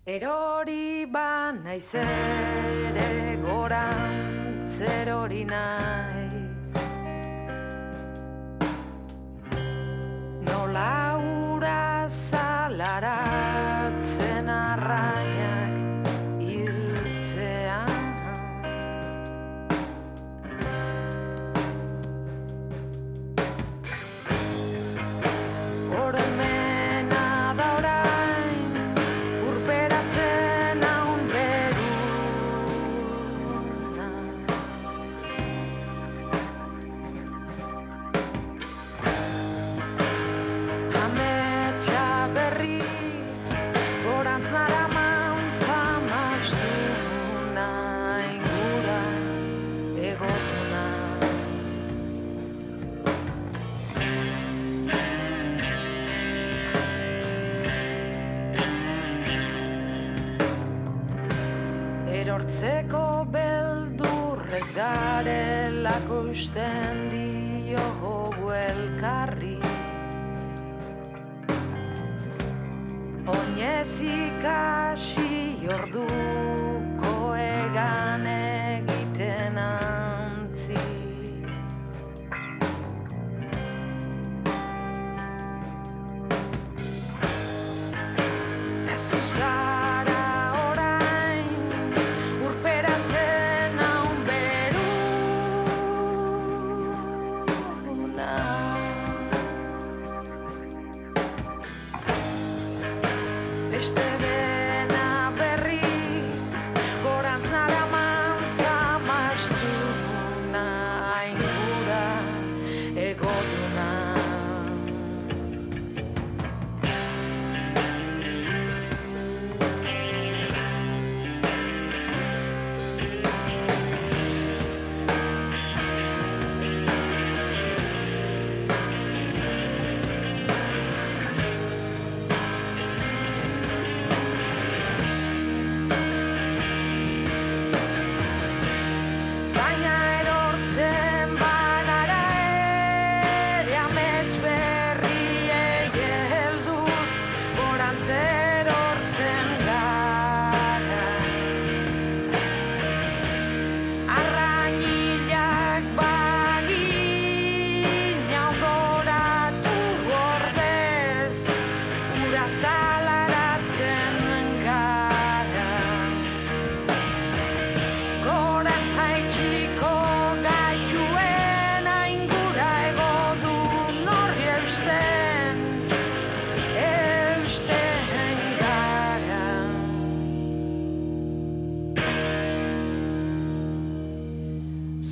Erori 0.06 1.06
ba 1.10 1.52
naiz 1.52 1.96
ere 1.98 3.38
gorantz 3.42 4.82
erori 4.86 5.42
naiz 5.50 6.74
Nola 10.46 11.18
ura 11.18 12.06
zalaratzen 12.06 13.25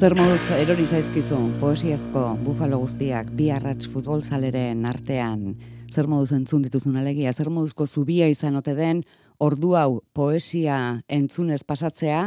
Zer 0.04 0.18
moduz 0.20 0.41
erori 0.51 0.84
zaizkizu 0.84 1.38
poesiazko 1.62 2.22
bufalo 2.43 2.76
guztiak 2.82 3.30
bi 3.38 3.45
arrats 3.56 3.86
futbolzaleren 3.88 4.82
artean. 4.84 5.54
Zer 5.95 6.10
moduz 6.12 6.34
entzun 6.36 6.66
dituzun 6.66 6.97
alegia, 6.99 7.32
zer 7.32 7.47
moduzko 7.47 7.88
zubia 7.88 8.28
izan 8.28 8.60
ote 8.60 8.74
den 8.76 9.06
ordu 9.39 9.78
hau 9.80 10.01
poesia 10.12 10.82
entzunez 11.08 11.62
pasatzea, 11.64 12.26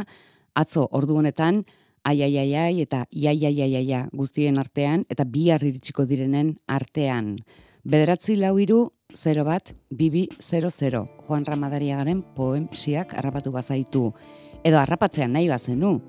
atzo 0.57 0.87
ordu 0.89 1.19
honetan, 1.21 1.61
ai 2.01 2.17
ai 2.23 2.31
ai 2.39 2.47
ai 2.63 2.81
eta 2.81 3.03
ia 3.11 3.31
ia 3.31 3.53
ia 3.53 3.69
ia 3.69 3.85
ia 3.85 4.01
guztien 4.11 4.57
artean 4.57 5.05
eta 5.07 5.29
bihar 5.37 5.61
iritsiko 5.61 6.09
direnen 6.09 6.55
artean. 6.65 7.35
Bederatzi 7.85 8.41
lau 8.41 8.57
iru, 8.57 8.89
0 9.13 9.45
bat, 9.45 9.75
bibi 9.91 10.29
00. 10.41 11.05
Juan 11.27 11.45
Ramadariagaren 11.45 12.25
poemsiak 12.33 13.13
harrapatu 13.13 13.51
bazaitu. 13.51 14.15
Edo 14.65 14.79
harrapatzean 14.81 15.37
nahi 15.37 15.45
bazenu, 15.47 15.99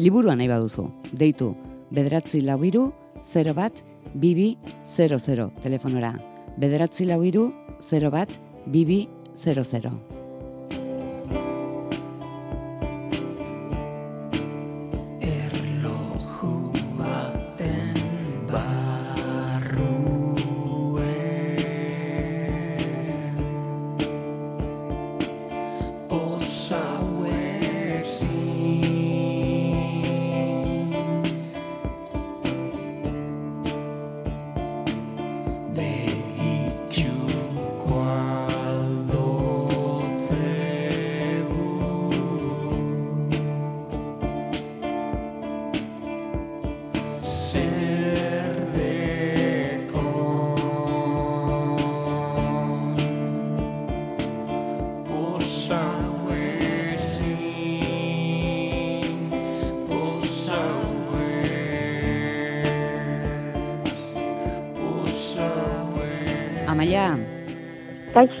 liburua 0.00 0.36
nahi 0.36 0.48
baduzu. 0.48 0.88
Deitu, 1.12 1.54
bederatzi 1.90 2.40
lau 2.40 2.62
iru, 2.64 2.92
0 3.22 3.56
bat, 3.56 3.72
bibi 4.14 4.56
00 4.96 5.50
telefonora. 5.62 6.14
Bederatzi 6.58 7.06
lau 7.06 7.22
iru, 7.24 7.50
0 7.80 8.12
bat, 8.12 8.28
bibi 8.66 9.08
00. 9.36 10.15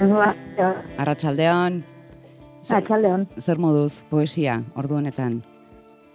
Kaixo, 0.06 0.14
noa. 0.58 0.74
arratsaldeon. 0.98 1.82
Zer, 3.38 3.58
moduz 3.58 4.02
poesia 4.10 4.62
ordu 4.76 4.96
honetan? 4.96 5.42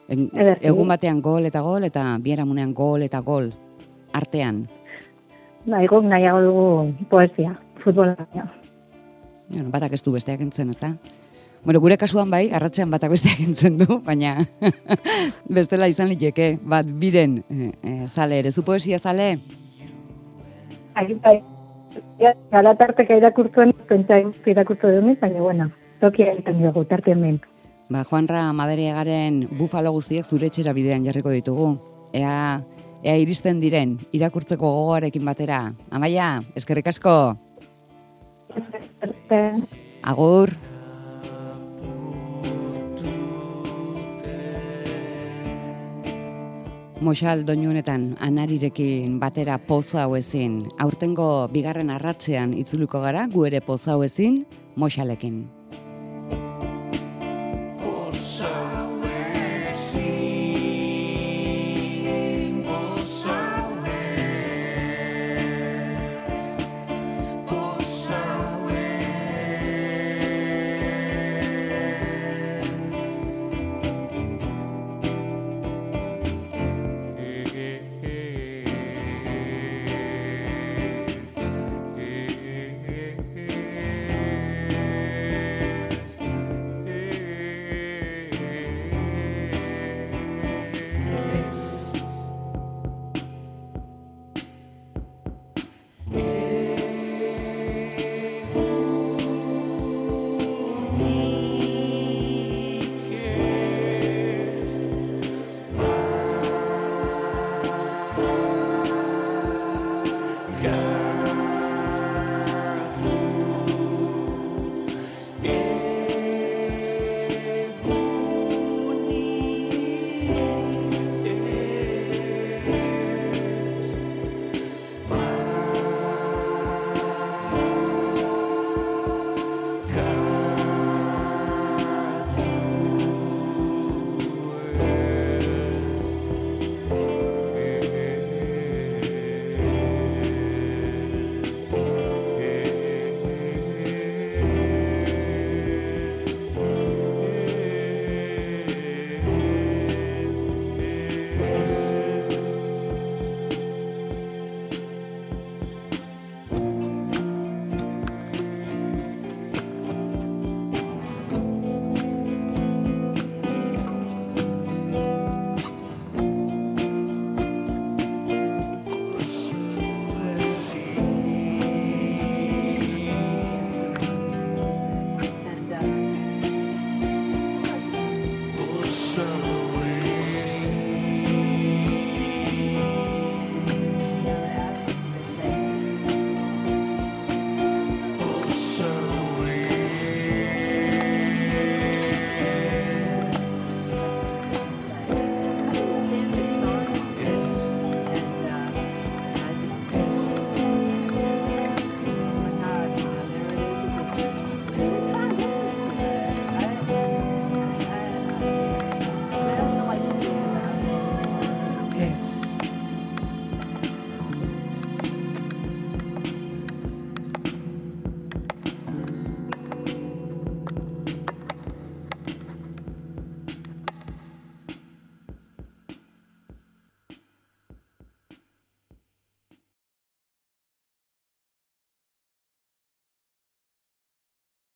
Egun 0.07 0.87
batean 0.87 1.21
gol 1.21 1.45
eta 1.47 1.61
gol 1.61 1.83
eta 1.87 2.17
bieramunean 2.19 2.73
gol 2.73 3.03
eta 3.03 3.21
gol. 3.21 3.51
Artean. 4.13 4.67
Nahi 5.65 5.87
guk 5.87 6.03
nahiago 6.03 6.41
dugu 6.41 7.05
poesia, 7.09 7.55
futbola. 7.83 8.15
Bueno, 9.49 9.69
batak 9.69 9.93
ez 9.93 10.03
du 10.03 10.11
besteak 10.11 10.41
entzen, 10.41 10.71
ezta? 10.71 10.95
Bueno, 11.63 11.79
gure 11.79 11.97
kasuan 11.97 12.31
bai, 12.31 12.49
arratzean 12.51 12.91
batak 12.91 13.11
besteak 13.11 13.39
entzen 13.43 13.77
du, 13.77 14.01
baina 14.03 14.47
bestela 15.57 15.87
izan 15.87 16.09
liteke, 16.09 16.57
bat 16.63 16.87
biren 16.87 17.43
e, 17.49 17.71
e, 17.83 17.95
zale 18.07 18.39
ere. 18.39 18.51
Zu 18.51 18.63
poesia 18.63 18.99
zale? 18.99 19.37
Bai, 20.95 21.13
bai. 21.23 21.60
Gara 22.51 22.75
tarteka 22.79 23.17
irakurtzuen, 23.19 23.73
pentsa 23.89 24.19
irakurtzu 24.47 24.91
dut, 24.95 25.19
baina 25.19 25.41
bueno, 25.41 25.69
tokia 25.99 26.31
egiten 26.33 26.61
dugu, 26.63 26.85
tarte 26.85 27.11
hemen. 27.11 27.39
Ba, 27.91 28.05
Juanra 28.07 28.47
Madariagaren 28.55 29.43
bufalo 29.59 29.91
guztiek 29.91 30.25
zure 30.25 30.47
etxera 30.47 30.73
bidean 30.73 31.03
jarriko 31.03 31.33
ditugu. 31.35 31.73
Ea, 32.15 32.61
ea 33.03 33.17
iristen 33.19 33.59
diren, 33.59 33.97
irakurtzeko 34.15 34.63
gogoarekin 34.63 35.25
batera. 35.27 35.65
Amaia, 35.91 36.37
eskerrik 36.55 36.87
asko, 36.87 37.15
agur. 40.03 40.49
Moxal 47.01 47.39
doinunetan 47.47 48.03
anarirekin 48.21 49.15
batera 49.21 49.55
poza 49.57 50.03
ezin. 50.19 50.59
Aurtengo 50.85 51.47
bigarren 51.49 51.89
arratzean 51.89 52.53
itzuliko 52.53 53.01
gara, 53.01 53.25
gu 53.25 53.47
ere 53.49 53.61
poza 53.65 53.97
ezin, 54.05 54.43
moxalekin. 54.75 55.41